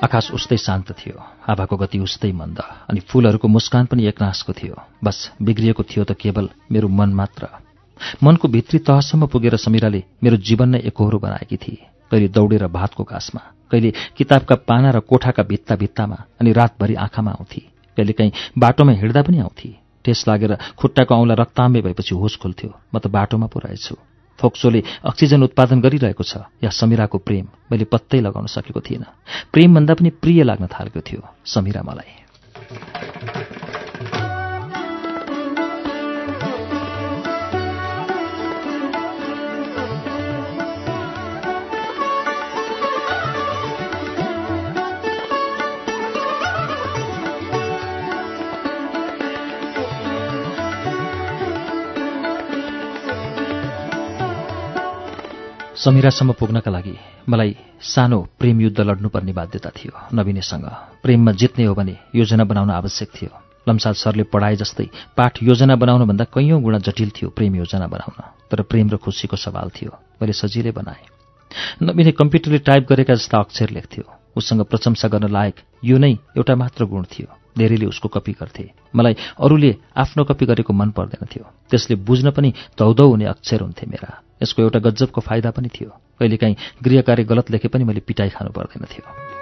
आकाश 0.04 0.32
उस्तै 0.32 0.58
शान्त 0.58 0.92
थियो 0.92 1.18
हावाको 1.48 1.78
गति 1.78 2.00
उस्तै 2.00 2.32
मन्द 2.32 2.60
अनि 2.90 3.00
फूलहरूको 3.00 3.48
मुस्कान 3.48 3.86
पनि 3.86 4.06
एकनाशको 4.06 4.54
थियो। 4.54 4.76
बस 5.04 5.32
बिग्रिएको 5.42 5.84
थियो 5.84 6.04
त 6.04 6.12
केवल 6.12 6.50
मेरो 6.72 6.88
मन 6.88 7.14
मात्र। 7.14 7.48
मनको 8.24 8.48
भित्री 8.48 8.80
तहसम्म 8.80 9.28
पुगेर 9.28 9.56
समीराले 9.56 10.04
मेरो 10.24 10.38
जीवन 10.38 10.70
नै 10.70 10.80
एकहोरो 10.80 11.20
बनाएकी 11.20 11.58
थिए 11.58 11.86
कहिले 12.12 12.28
दौडेर 12.28 12.68
भातको 12.68 13.04
घाँसमा। 13.04 13.61
कहिले 13.72 13.92
किताबका 14.18 14.56
पाना 14.68 14.92
र 14.92 15.00
कोठाका 15.00 15.44
भित्ता 15.44 15.76
भित्तामा 15.76 16.18
अनि 16.42 16.52
रातभरि 16.52 16.96
आँखामा 16.96 17.32
आउँथे। 17.32 17.62
कहिलेकाहीँ 17.98 18.32
बाटोमा 18.58 18.92
हिँड्दा 18.92 19.22
पनि 19.22 19.40
आउँथे। 19.40 19.70
ठेस 20.06 20.24
लागेर 20.28 20.58
खुट्टाको 20.78 21.16
औँला 21.16 21.34
रक्ताम्बे 21.40 21.82
भएपछि 21.82 22.16
होस 22.16 22.36
खुल्थ्यो। 22.42 22.72
म 22.94 23.00
त 23.00 23.08
बाटोमा 23.08 23.48
पो 23.48 23.60
रहेछु। 23.60 23.96
फोक्सोले 24.40 24.82
अक्सिजन 25.06 25.44
उत्पादन 25.44 25.82
गरिरहेको 25.82 26.24
छ। 26.24 26.50
या 26.64 26.70
समिराको 26.70 27.18
प्रेम 27.18 27.46
मैले 27.72 27.86
पत्तै 27.86 28.20
लगाउन 28.20 28.48
सकेको 28.50 28.82
थिइनँ 28.82 29.10
प्रेमभन्दा 29.54 29.94
पनि 29.94 30.10
प्रिय 30.18 30.44
लाग्न 30.44 30.66
थालेको 30.68 31.02
थियो 31.02 31.22
समिरा 31.46 31.82
मलाई। 31.86 33.41
समिरासम्म 55.82 56.32
पुग्नका 56.38 56.72
लागि 56.72 56.94
मलाई 57.26 57.56
सानो 57.82 58.20
प्रेम 58.40 58.62
युद्ध 58.62 58.80
लड्नुपर्ने 58.80 59.34
बाध्यता 59.34 59.70
थियो। 59.70 59.94
नवीनेसँग 60.14 60.66
प्रेममा 61.02 61.32
जित्ने 61.32 61.66
हो 61.66 61.74
भने 61.74 61.98
योजना 62.16 62.44
बनाउन 62.44 62.70
आवश्यक 62.70 63.10
थियो। 63.10 63.30
लम्साल 63.66 63.94
सरले 63.94 64.24
पढाए 64.30 64.56
जस्तै 64.62 64.86
पाठ 65.18 65.42
योजना 65.44 65.76
बनाउनुभन्दा 65.76 66.24
कैयौँ 66.30 66.62
गुणा 66.62 66.78
जटिल 66.86 67.10
थियो 67.10 67.30
प्रेम 67.34 67.56
योजना 67.56 67.88
बनाउन। 67.88 68.22
तर 68.52 68.62
प्रेम 68.62 68.90
र 68.94 68.98
खुसीको 69.02 69.36
सवाल 69.36 69.70
थियो। 69.74 69.92
मैले 70.22 70.34
सजिलै 70.34 70.72
बनाएँ। 70.72 71.06
नवीने 71.82 72.12
कम्प्युटरले 72.14 72.60
टाइप 72.62 72.86
गरेका 72.86 73.14
जस्ता 73.18 73.42
अक्षर 73.42 73.70
लेख्थ्यो। 73.74 74.06
उसँग 74.38 74.62
प्रशंसा 74.70 75.08
गर्न 75.08 75.34
लायक 75.34 75.56
यो 75.82 75.98
नै 75.98 76.14
एउटा 76.38 76.56
मात्र 76.56 76.86
गुण 76.86 77.10
थियो। 77.10 77.28
धेरैले 77.58 77.86
उसको 77.90 78.10
कपी 78.10 78.38
गर्थे। 78.38 78.70
मलाई 78.96 79.18
अरूले 79.42 79.76
आफ्नो 79.98 80.24
कपी 80.30 80.46
गरेको 80.46 80.74
मन 80.74 80.90
पर्दैन 80.94 81.26
थियो। 81.26 81.46
त्यसले 81.70 81.96
बुझ्न 82.06 82.32
पनि 82.32 82.54
धौधौ 82.78 83.08
हुने 83.10 83.26
अक्षर 83.26 83.62
हुन्थे 83.62 83.88
मेरा। 83.90 84.22
यसको 84.44 84.62
एउटा 84.62 84.80
गज्जबको 84.80 85.22
फाइदा 85.22 85.52
पनि 85.52 85.70
थियो। 85.70 85.90
कहिलेकाहीँ 86.20 86.56
गृह 86.84 87.02
कार्य 87.02 87.24
गलत 87.24 87.52
लेखे 87.52 87.68
पनि 87.68 87.84
मैले 87.84 88.00
पिटाइ 88.00 88.30
खानु 88.30 88.52
पर्दैन 88.52 88.86
थियो। 88.86 89.41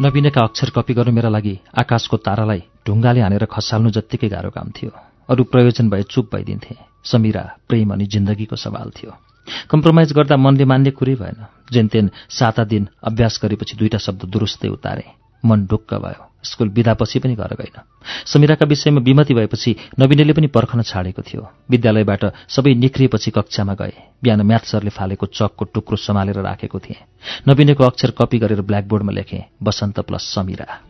नबिनेका 0.00 0.40
अक्षर 0.40 0.70
कपी 0.70 0.94
गर्नु 0.94 1.12
मेरा 1.12 1.28
लागि 1.28 1.52
आकाशको 1.76 2.16
तारालाई 2.16 2.62
ढुङ्गाले 2.88 3.20
हानेर 3.20 3.44
खसाल्नु 3.44 3.90
जत्तिकै 3.92 4.28
गाह्रो 4.32 4.50
काम 4.50 4.68
थियो। 4.72 4.90
अरू 5.28 5.44
प्रयोजन 5.44 5.90
भए 5.92 6.02
चुप 6.08 6.34
भइदिन्थे। 6.34 6.74
समिरा 7.04 7.42
प्रेम 7.68 7.92
अनि 7.92 8.06
जिन्दगीको 8.08 8.56
सवाल 8.56 8.88
थियो। 8.96 9.12
कम्प्रोमाइज 9.70 10.12
गर्दा 10.16 10.36
मनले 10.36 10.64
मान्ने 10.64 10.90
कुरै 10.96 11.14
भएन। 11.20 11.44
जेनतेन 11.72 12.10
साता 12.32 12.64
दिन 12.64 12.88
अभ्यास 13.04 13.40
गरेपछि 13.44 13.76
दुईटा 13.76 13.98
शब्द 13.98 14.24
दुरुस्तै 14.24 14.68
उतारे। 14.68 15.19
मन 15.44 15.66
ढुक्क 15.66 15.94
भयो। 15.94 16.26
स्कुल 16.44 16.68
बिदापछि 16.68 17.18
पनि 17.18 17.34
घर 17.34 17.54
गइन। 17.54 17.80
समिराका 18.26 18.66
विषयमा 18.66 19.00
विमति 19.00 19.34
भएपछि 19.34 19.76
नवीनले 19.98 20.32
पनि 20.32 20.46
पर्खन 20.46 20.82
छाडेको 20.82 21.22
थियो। 21.22 21.48
विद्यालयबाट 21.70 22.24
सबै 22.48 22.74
निख्रिएपछि 22.74 23.30
कक्षामा 23.30 23.74
गए। 23.74 23.92
बिहान 24.22 24.42
म्याथ 24.42 24.64
सरले 24.64 24.90
फालेको 24.90 25.26
चकको 25.26 25.64
टुक्रो 25.64 25.96
सम्हालेर 25.96 26.40
राखेको 26.40 26.78
थिएँ। 26.78 27.04
नवीनेको 27.48 27.84
अक्षर 27.84 28.10
कपी 28.10 28.38
गरेर 28.38 28.60
ब्ल्याकबोर्डमा 28.60 29.12
लेखेँ 29.12 29.44
बसन्त 29.62 30.00
प्लस 30.00 30.34
समिरा। 30.34 30.89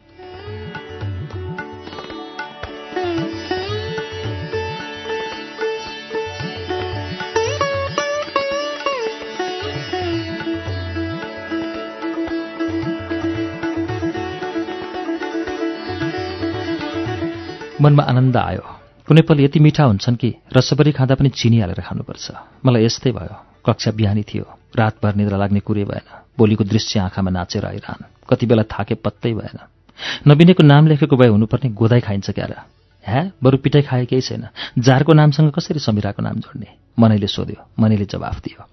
मनमा 17.80 18.02
आनन्द 18.02 18.36
आयो। 18.36 18.64
कुनै 19.08 19.22
पल 19.22 19.40
यति 19.40 19.60
मिठा 19.60 19.84
हुन्छन् 19.84 20.16
कि 20.16 20.34
रसबरी 20.56 20.92
खाँदा 20.92 21.14
पनि 21.14 21.28
चिनी 21.28 21.60
हालेर 21.60 21.80
खानुपर्छ। 21.80 22.30
मलाई 22.66 22.84
यस्तै 22.84 23.10
भयो। 23.10 23.36
कक्षा 23.66 23.90
बिहानी 23.90 24.22
थियो। 24.22 24.44
रातभर 24.76 25.14
निद्रा 25.14 25.36
लाग्ने 25.36 25.60
कुरै 25.60 25.84
भएन। 25.84 26.06
भोलिको 26.38 26.64
दृश्य 26.64 27.00
आँखामा 27.00 27.30
नाचेर 27.30 27.66
आइरहन्। 27.66 28.04
कति 28.28 28.46
बेला 28.46 28.62
थाके 28.62 28.94
पत्तै 28.94 29.32
भएन। 29.32 29.58
नबिनेको 30.28 30.62
नाम 30.62 30.86
लेखेको 30.86 31.16
भए 31.16 31.28
हुनुपर्ने 31.28 31.70
गोदाई 31.70 32.00
खाइन्छ 32.00 32.30
क्यार। 32.30 32.52
ह्या 33.06 33.30
बरु 33.42 33.56
पिटाइ 33.56 33.82
खाए 33.82 34.04
केही 34.06 34.22
छैन। 34.22 34.48
जारको 34.78 35.12
नामसँग 35.12 35.52
कसरी 35.52 35.80
समिराको 35.80 36.22
नाम 36.22 36.36
जोड्ने? 36.36 36.66
मनैले 36.98 37.26
सोध्यो। 37.26 37.64
मनैले 37.80 38.04
जवाफ 38.04 38.40
दियो। 38.40 38.64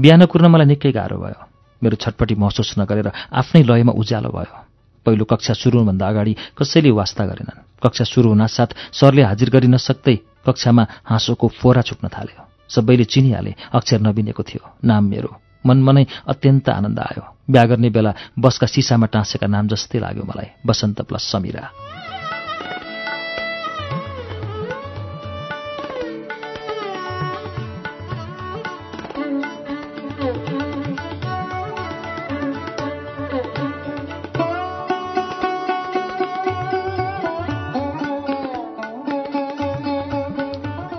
बिहान 0.00 0.26
कुर्न 0.26 0.46
मलाई 0.46 0.66
निकै 0.66 0.92
गाह्रो 0.92 1.18
भयो। 1.18 1.40
मेरो 1.82 1.96
छटपट्टि 1.96 2.34
महसुस 2.34 2.74
नगरेर 2.78 3.12
आफ्नै 3.32 3.62
लयमा 3.62 3.92
उज्यालो 3.92 4.28
भयो। 4.28 4.67
पहिलो 5.06 5.24
कक्षा 5.24 5.54
सुरु 5.54 5.78
हुनुभन्दा 5.78 6.08
अगाडि 6.08 6.36
कसैले 6.58 6.90
वास्ता 6.90 7.26
गरेनन्। 7.26 7.62
कक्षा 7.82 8.04
सुरु 8.04 8.28
हुनासाथ 8.28 8.70
सरले 8.92 9.22
हाजिर 9.22 9.50
गरिन 9.50 9.76
सक्दै 9.76 10.16
कक्षामा 10.46 10.86
हाँसोको 11.04 11.48
फोरा 11.48 11.82
छुट्न 11.82 12.08
थाल्यो। 12.08 12.42
सबैले 12.68 13.04
चिनिहाले 13.04 13.54
अक्षर 13.72 14.00
नबिनेको 14.00 14.42
थियो। 14.42 14.62
नाम 14.84 15.04
मेरो। 15.04 15.30
मनमनै 15.66 16.06
अत्यन्त 16.28 16.68
आनन्द 16.68 16.98
आयो। 16.98 17.22
बिहा 17.50 17.64
गर्ने 17.64 17.90
बेला 17.90 18.14
बसका 18.38 18.66
सिसामा 18.66 19.06
टाँसेका 19.06 19.46
नाम 19.46 19.66
जस्तै 19.68 19.98
लाग्यो 19.98 20.24
मलाई। 20.24 20.48
बसन्त 20.66 21.02
प्लस 21.02 21.32
समिरा। 21.32 21.87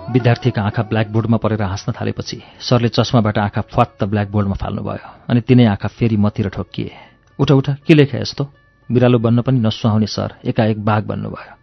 विद्यार्थीका 0.10 0.62
आँखा 0.62 0.84
ब्ल्याकबोर्डमा 0.90 1.38
परेर 1.38 1.62
हाँस्न 1.62 1.94
थालेपछि 1.94 2.42
सरले 2.60 2.90
चस्माबाट 2.90 3.38
आँखा 3.38 3.62
फ्वात्त 3.62 4.04
ब्ल्याकबोर्डमा 4.04 4.56
फाल्नुभयो 4.58 5.10
अनि 5.30 5.42
तिनै 5.42 5.66
आँखा 5.66 5.88
फेरि 5.88 6.18
मतिर 6.18 6.50
ठोक्किए। 6.50 6.92
उठ 7.40 7.52
उठ 7.52 7.70
के 7.86 7.94
लेखे 7.94 8.18
यस्तो? 8.18 8.44
बिरालो 8.90 9.20
बन्न 9.20 9.42
पनि 9.46 9.60
नसुहाउने 9.62 10.08
सर 10.08 10.34
एकाएक 10.50 10.82
बाघ 10.82 11.04
बन्नुभयो। 11.06 11.54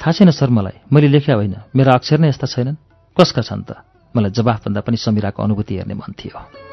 थाहा 0.00 0.12
छैन 0.12 0.30
सर 0.32 0.48
मलाई 0.48 0.88
मैले 0.88 1.08
लेख्या 1.08 1.36
होइन 1.36 1.56
मेरा 1.76 1.92
अक्षर 1.92 2.18
नै 2.18 2.28
यस्ता 2.28 2.46
छैनन्? 2.48 2.80
कसका 3.16 3.42
छन् 3.44 3.64
त? 3.68 3.76
मलाई 4.16 4.30
जवाफभन्दा 4.32 4.80
पनि 4.80 4.96
समिराको 4.96 5.42
अनुभूति 5.42 5.76
हेर्ने 5.76 5.94
मन 5.94 6.12
थियो। 6.16 6.71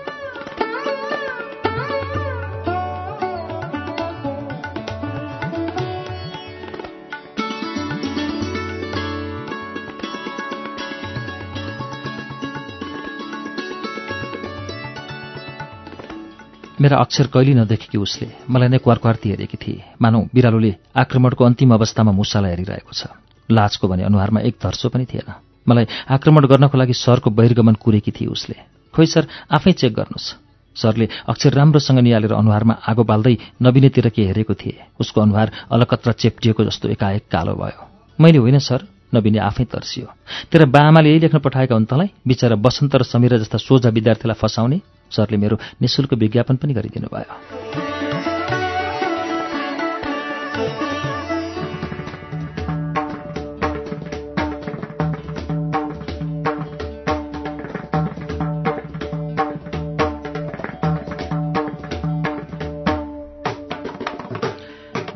मेरा 16.81 16.97
अक्षर 16.97 17.27
कहिले 17.27 17.53
नदेखेकी 17.53 17.97
उसले। 17.97 18.27
मलाई 18.49 18.67
नै 18.67 18.77
क्वारक्वार्ती 18.79 19.29
हेरेकी 19.29 19.57
थिए। 19.57 19.83
मानौ 20.01 20.19
बिरालोले 20.31 20.71
आक्रमणको 20.95 21.43
अन्तिम 21.45 21.73
अवस्थामा 21.75 22.11
मुसालाई 22.11 22.51
हेरिरहेको 22.51 22.93
छ। 22.95 23.11
लाजको 23.51 23.87
भने 23.87 24.03
अनुहारमा 24.03 24.39
एक 24.47 24.55
धर्सो 24.63 24.89
पनि 24.89 25.05
थिएन। 25.05 25.29
मलाई 25.67 25.85
आक्रमण 26.07 26.47
गर्नको 26.47 26.77
लागि 26.77 26.93
सरको 26.93 27.29
बहिर्गमन 27.29 27.75
कुरेकी 27.75 28.11
थिए 28.11 28.27
उसले। 28.27 28.55
खोइ 28.95 29.05
सर 29.05 29.27
आफै 29.51 29.71
चेक 29.75 29.93
गर्नुहोस्। 29.93 30.27
सरले 30.75 31.05
अक्षर 31.27 31.51
राम्रोसँग 31.53 31.99
निहालेर 31.99 32.33
अनुहारमा 32.33 32.73
आगो 32.87 33.03
बाल्दै 33.03 33.35
नबिनेतिर 33.59 34.09
के 34.15 34.23
हेरेको 34.23 34.53
थिए। 34.53 34.95
उसको 34.99 35.21
अनुहार 35.21 35.51
अलकत्र 35.71 36.11
चेप्टिएको 36.15 36.63
जस्तो 36.63 36.89
एकाएक 36.89 37.27
कालो 37.27 37.53
भयो। 37.53 37.81
मैले 38.19 38.39
होइन 38.39 38.59
सर 38.59 38.87
नबिने 39.15 39.39
आफै 39.39 39.63
तर्सियो। 39.65 40.07
तेरा 40.47 40.65
बाआमाले 40.65 41.09
यही 41.09 41.19
लेख्न 41.19 41.39
पठाएका 41.43 41.75
हुन् 41.75 41.89
तँलाई 41.91 42.09
बिचरा 42.23 42.55
बसन्त 42.55 42.95
र 42.95 43.03
समीरा 43.03 43.37
जस्ता 43.37 43.57
सोझा 43.57 43.89
विद्यार्थीलाई 43.89 44.37
फसाउने 44.39 44.79
सरले 45.11 45.37
मेरो 45.37 45.57
निशुल्क 45.81 46.13
विज्ञापन 46.13 46.55
पनि 46.55 46.73
गरिदिनु 46.73 47.07
भयो 47.13 47.37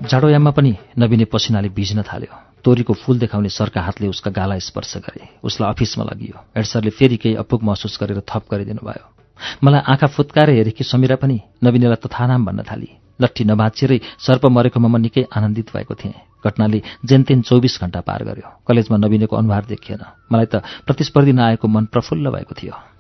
जाडोयाममा 0.04 0.52
पनि 0.52 0.72
नबिने 1.00 1.26
पसिनाले 1.26 1.70
भिज्न 1.74 2.02
थाल्यो। 2.06 2.34
तोरीको 2.64 2.94
फूल 2.94 3.20
देखाउने 3.20 3.50
सरका 3.50 3.82
हातले 3.82 4.08
उसका 4.08 4.32
गाला 4.32 4.58
स्पर्श 4.60 4.98
गरे। 4.98 5.42
उसलाई 5.44 5.70
अफिसमा 5.74 6.04
लगियो। 6.06 6.38
हेड 6.54 6.66
सरले 6.66 6.90
फेरि 6.94 7.18
केही 7.18 7.36
अपुग 7.36 7.64
महसुस 7.64 7.98
गरेर 7.98 8.22
थप 8.22 8.44
गरिदिनु 8.52 8.86
भयो 8.86 9.23
मलाई 9.64 9.82
आँखा 9.88 10.08
फुत्काएर 10.08 10.50
हेरेकी 10.50 10.84
समीरा 10.84 11.16
पनि 11.16 11.38
नबिनेलाई 11.64 12.02
तथानाम 12.04 12.46
भन्न 12.46 12.64
थाली। 12.64 12.90
लट्ठी 13.22 13.44
नबाँचिएरै 13.44 14.00
सर्प 14.20 14.46
मरेकोमा 14.46 14.90
म 14.90 14.98
निकै 14.98 15.24
आनन्दित 15.30 15.70
भएको 15.76 15.94
थिएँ। 15.96 16.14
घटनाले 16.46 16.80
जेनतेन 17.06 17.42
चौबिस 17.42 17.80
घण्टा 17.82 18.02
पार 18.02 18.24
गर्यो। 18.24 18.48
कलेजमा 18.68 18.98
नबिनेको 18.98 19.36
अनुहार 19.36 19.64
देखिएन। 19.66 20.04
मलाई 20.32 20.46
त 20.46 20.56
प्रतिस्पर्धी 20.86 21.32
नआएको 21.32 21.68
मन 21.68 21.86
प्रफुल्ल 21.94 22.26
भएको 22.30 22.54
थियो। 22.54 22.93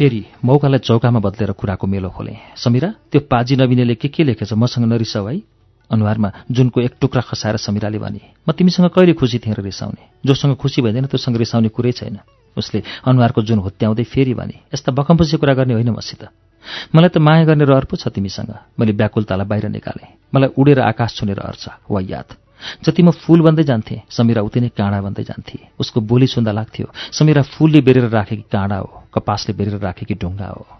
फेरि 0.00 0.24
मौकालाई 0.40 0.80
चौकामा 0.80 1.20
बदलेर 1.20 1.52
कुराको 1.60 1.86
मेलो 1.86 2.08
खोले। 2.08 2.32
समीरा 2.56 2.88
त्यो 3.12 3.20
पाजी 3.20 3.56
नबिनेले 3.60 3.94
के 4.00 4.08
के 4.08 4.24
लेखेछ 4.24 4.52
मसँग 4.56 4.88
नरिसाउ 4.88 5.26
है 5.28 5.36
अनुहारमा 5.90 6.30
जुनको 6.48 6.80
एक 6.80 6.92
टुक्रा 6.96 7.20
खसाएर 7.20 7.56
समीराले 7.60 7.98
भने 8.00 8.20
म 8.48 8.52
तिमीसँग 8.56 8.88
कहिले 8.96 9.12
खुसी 9.12 9.38
थिएँ 9.44 9.52
र 9.52 9.60
रिसाउने? 9.60 10.24
जोसँग 10.24 10.56
खुसी 10.56 10.80
भइँदैन 10.80 11.04
त्योसँग 11.04 11.36
रिसाउने 11.36 11.68
कुरै 11.68 11.92
छैन। 11.92 12.16
उसले 12.56 12.82
अनुहारको 13.04 13.42
जुन 13.44 13.58
हुत्याउँदै 13.60 14.04
फेरि 14.08 14.32
भने 14.32 14.72
यस्ता 14.72 14.88
बकम्पसी 14.88 15.36
कुरा 15.36 15.54
गर्ने 15.60 15.74
होइन 15.76 15.90
मसित 15.92 16.24
मलाई 16.96 17.08
त 17.12 17.20
माया 17.20 17.44
गर्ने 17.44 17.64
रहर 17.68 17.84
पो 17.84 18.00
छ 18.00 18.08
तिमीसँग। 18.08 18.80
मैले 18.80 18.96
व्याकुलतालाई 18.96 19.46
बाहिर 19.52 19.68
निकालेँ। 19.68 20.32
मलाई 20.32 20.56
उडेर 20.56 20.80
आकाश 20.80 21.20
छुनेर 21.20 21.44
अर्छ 21.44 21.68
वा 21.92 22.00
याद। 22.00 22.28
जति 22.84 23.02
म 23.02 23.10
फूल 23.10 23.40
बन्दै 23.40 23.64
जान्थेँ 23.64 24.00
समीरा 24.10 24.42
उति 24.42 24.60
नै 24.60 24.68
काँडा 24.76 25.00
बन्दै 25.00 25.24
जान्थे। 25.24 25.58
उसको 25.80 26.00
बोली 26.00 26.26
सुन्दा 26.26 26.52
लाग्थ्यो 26.52 26.86
समीरा 27.12 27.42
फूलले 27.54 27.80
बेरेर 27.80 28.08
राखेकी 28.08 28.44
काँडा 28.52 28.76
हो 28.76 29.02
कपासले 29.14 29.54
बेरेर 29.54 29.78
राखेकी 29.80 30.14
ढुङ्गा 30.14 30.48
हो। 30.48 30.79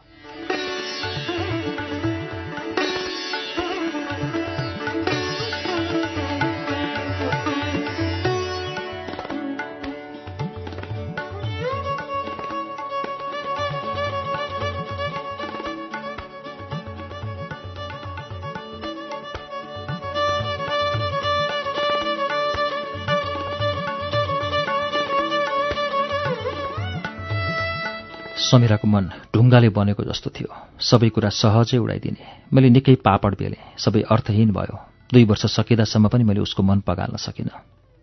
समीराको 28.41 28.89
मन 28.89 29.05
ढुङ्गाले 29.37 29.69
बनेको 29.69 30.05
जस्तो 30.05 30.31
थियो। 30.33 30.49
सबै 30.81 31.09
कुरा 31.09 31.29
सहजै 31.29 31.77
उडाइदिने। 31.77 32.25
मैले 32.53 32.69
निकै 32.71 32.95
पापड 33.05 33.37
बेलेँ। 33.37 33.77
सबै 33.77 34.01
अर्थहीन 34.09 34.51
भयो। 34.53 34.77
दुई 35.13 35.25
वर्ष 35.25 35.47
सकिँदासम्म 35.47 36.09
पनि 36.09 36.25
मैले 36.25 36.41
उसको 36.41 36.63
मन 36.63 36.81
पगाल्न 36.81 37.17
सकिनँ। 37.17 37.53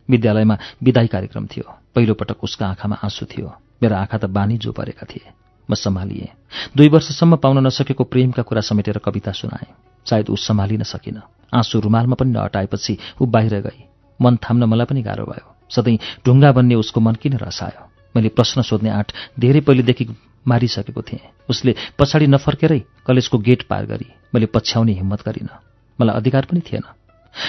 विद्यालयमा 0.10 0.58
विदाई 0.84 1.08
कार्यक्रम 1.08 1.46
थियो। 1.48 1.66
पहिलोपटक 1.96 2.44
उसको 2.44 2.66
आँखामा 2.66 2.96
आँसु 3.04 3.26
थियो। 3.26 3.50
मेरा 3.82 3.98
आँखा 3.98 4.18
त 4.18 4.26
बानी 4.30 4.58
जो 4.58 4.72
परेका 4.72 5.06
थिए। 5.10 5.26
म 5.70 5.74
सम्हालिएँ। 5.74 6.30
दुई 6.78 6.90
वर्षसम्म 6.90 7.36
पाउन 7.36 7.66
नसकेको 7.68 8.04
प्रेमका 8.04 8.44
कुरा 8.44 8.62
समेटेर 8.62 8.98
कविता 8.98 9.32
सुनाएँ। 9.32 9.74
सायद 10.06 10.30
ऊ 10.30 10.36
सम्हालिन 10.36 10.84
सकिन। 10.84 11.22
आँसु 11.54 11.80
रुमालमा 11.80 12.16
पनि 12.16 12.32
नअटाएपछि 12.32 12.98
ऊ 13.22 13.26
बाहिर 13.26 13.60
गई। 13.60 13.84
मन 14.22 14.38
थाम्न 14.38 14.64
मलाई 14.64 14.86
पनि 14.86 15.02
गाह्रो 15.02 15.26
भयो। 15.26 15.54
सधैँ 15.70 15.98
ढुङ्गा 16.26 16.52
बन्ने 16.52 16.76
उसको 16.76 17.02
मन 17.02 17.16
किन 17.16 17.38
रसायो? 17.38 17.87
मैले 18.16 18.30
प्रश्न 18.30 18.62
सोध्ने 18.62 18.90
आँट 18.90 19.12
धेरै 19.40 19.62
पहिलेदेखि 19.62 20.06
मारिसकेको 20.48 21.02
थिएँ। 21.02 21.24
उसले 21.50 21.76
पछाडि 22.00 22.28
नफर्केरै 22.28 22.80
कलेजको 23.06 23.38
गेट 23.38 23.62
पार 23.68 23.86
गरी 23.86 24.08
मैले 24.34 24.46
पछ्याउने 24.48 24.94
हिम्मत 24.94 25.22
गरिनँ। 25.26 25.60
मलाई 26.00 26.16
अधिकार 26.16 26.46
पनि 26.46 26.62
थिएन। 26.62 26.86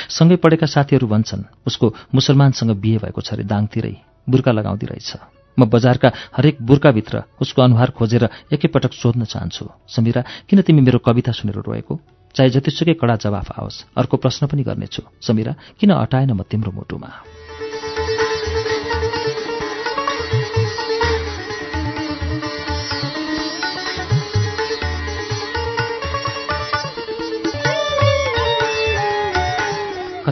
सँगै 0.08 0.36
पढेका 0.36 0.66
साथीहरू 0.66 1.06
भन्छन् 1.06 1.48
उसको 1.66 1.86
मुसलमानसँग 2.14 2.70
बिहे 2.76 2.98
भएको 2.98 3.20
छ 3.20 3.32
अरे 3.32 3.44
दाङतिरै 3.44 3.94
बुर्का 4.26 4.52
लगाउँदै 4.52 4.86
रहेछ। 4.86 5.10
म 5.58 5.64
बजारका 5.66 6.12
हरेक 6.36 6.62
बुर्काभित्र 6.62 7.22
उसको 7.40 7.62
अनुहार 7.62 7.90
खोजेर 7.90 8.28
एकैपटक 8.52 8.92
सोध्न 8.92 9.24
चाहन्छु। 9.24 9.64
समीरा 9.88 10.22
किन 10.46 10.62
तिमी 10.62 10.80
मेरो 10.82 10.98
कविता 10.98 11.32
सुनेर 11.32 11.62
रोएको? 11.66 11.98
चाहे 12.34 12.50
जतिसुकै 12.50 12.94
कडा 12.94 13.16
जवाफ 13.16 13.48
आओस् 13.58 13.84
अर्को 13.96 14.16
प्रश्न 14.16 14.46
पनि 14.46 14.62
गर्नेछु। 14.62 15.02
समीरा 15.18 15.52
किन 15.80 15.90
अटाएन 15.96 16.30
म 16.30 16.42
तिम्रो 16.44 16.70
मुटुमा? 16.70 17.10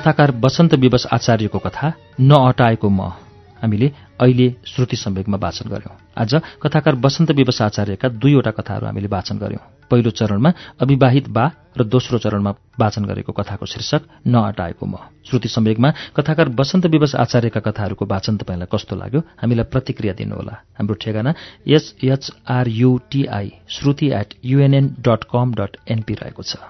कथाकार 0.06 0.30
वसन्त 0.38 0.74
विवश 0.78 1.06
आचार्यको 1.12 1.58
कथा 1.58 1.88
नअटाएको 2.22 2.88
म। 2.88 3.10
हामीले 3.58 3.90
अहिले 4.22 4.46
श्रुति 4.64 4.96
सम्वेकमा 4.96 5.36
वाचन 5.36 5.66
गऱ्यौं 5.66 5.94
आज 6.14 6.34
कथाकार 6.62 6.94
वसन्त 6.94 7.30
विवश 7.34 7.60
आचार्यका 7.62 8.08
दुईवटा 8.14 8.50
कथाहरू 8.54 8.86
हामीले 8.86 9.08
वाचन 9.10 9.38
गऱ्यौं 9.38 9.62
पहिलो 9.90 10.10
चरणमा 10.12 10.50
अविवाहित 10.78 11.26
बा 11.28 11.44
र 11.74 11.82
दोस्रो 11.84 12.18
चरणमा 12.22 12.50
वाचन 12.78 13.04
गरेको 13.04 13.32
कथाको 13.32 13.66
शीर्षक 13.66 14.02
नअटाएको 14.30 14.86
म। 14.86 14.94
श्रुति 15.26 15.48
सम्वेकमा 15.48 15.90
कथाकार 16.14 16.54
वसन्त 16.54 16.86
विवश 16.86 17.14
आचार्यका 17.16 17.60
कथाहरूको 17.66 18.06
वाचन 18.06 18.36
तपाईँलाई 18.38 18.70
कस्तो 18.70 18.94
लाग्यो 18.94 19.20
हामीलाई 19.42 19.66
प्रतिक्रिया 19.74 20.14
दिनुहोला। 20.14 20.54
हाम्रो 20.78 20.94
ठेगाना 21.02 21.34
SHRUTI 21.66 23.48
Shruti 23.74 24.06
at 24.14 24.38
UNN 24.44 24.86
dot 25.02 25.20
com 25.34 25.54
dot 25.58 25.82
NP 25.90 26.14
रहेको 26.14 26.42
छ। 26.42 26.62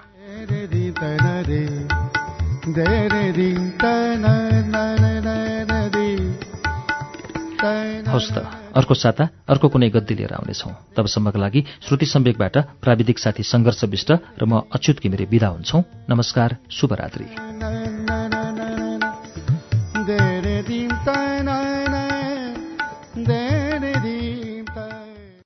हवस् 8.07 8.31
त 8.31 8.37
अर्को 8.75 8.93
साता 8.93 9.27
अर्को 9.49 9.69
कुनै 9.69 9.89
गद्दी 9.89 10.15
लिएर 10.15 10.33
आउनेछौँ। 10.33 10.71
तबसम्मका 10.97 11.39
लागि 11.39 11.63
श्रुति 11.87 12.05
सम्वेकबाट 12.05 12.57
प्राविधिक 12.57 13.19
साथी 13.19 13.43
सङ्घर्ष 13.43 13.83
विष्ट 13.83 14.11
र 14.11 14.45
म 14.45 14.59
अच्युत 14.59 14.99
घिमिरे 14.99 15.25
विदा 15.25 15.47
हुन्छौँ। 15.47 15.83
नमस्कार 16.09 16.57
शुभरात्री। 16.71 17.25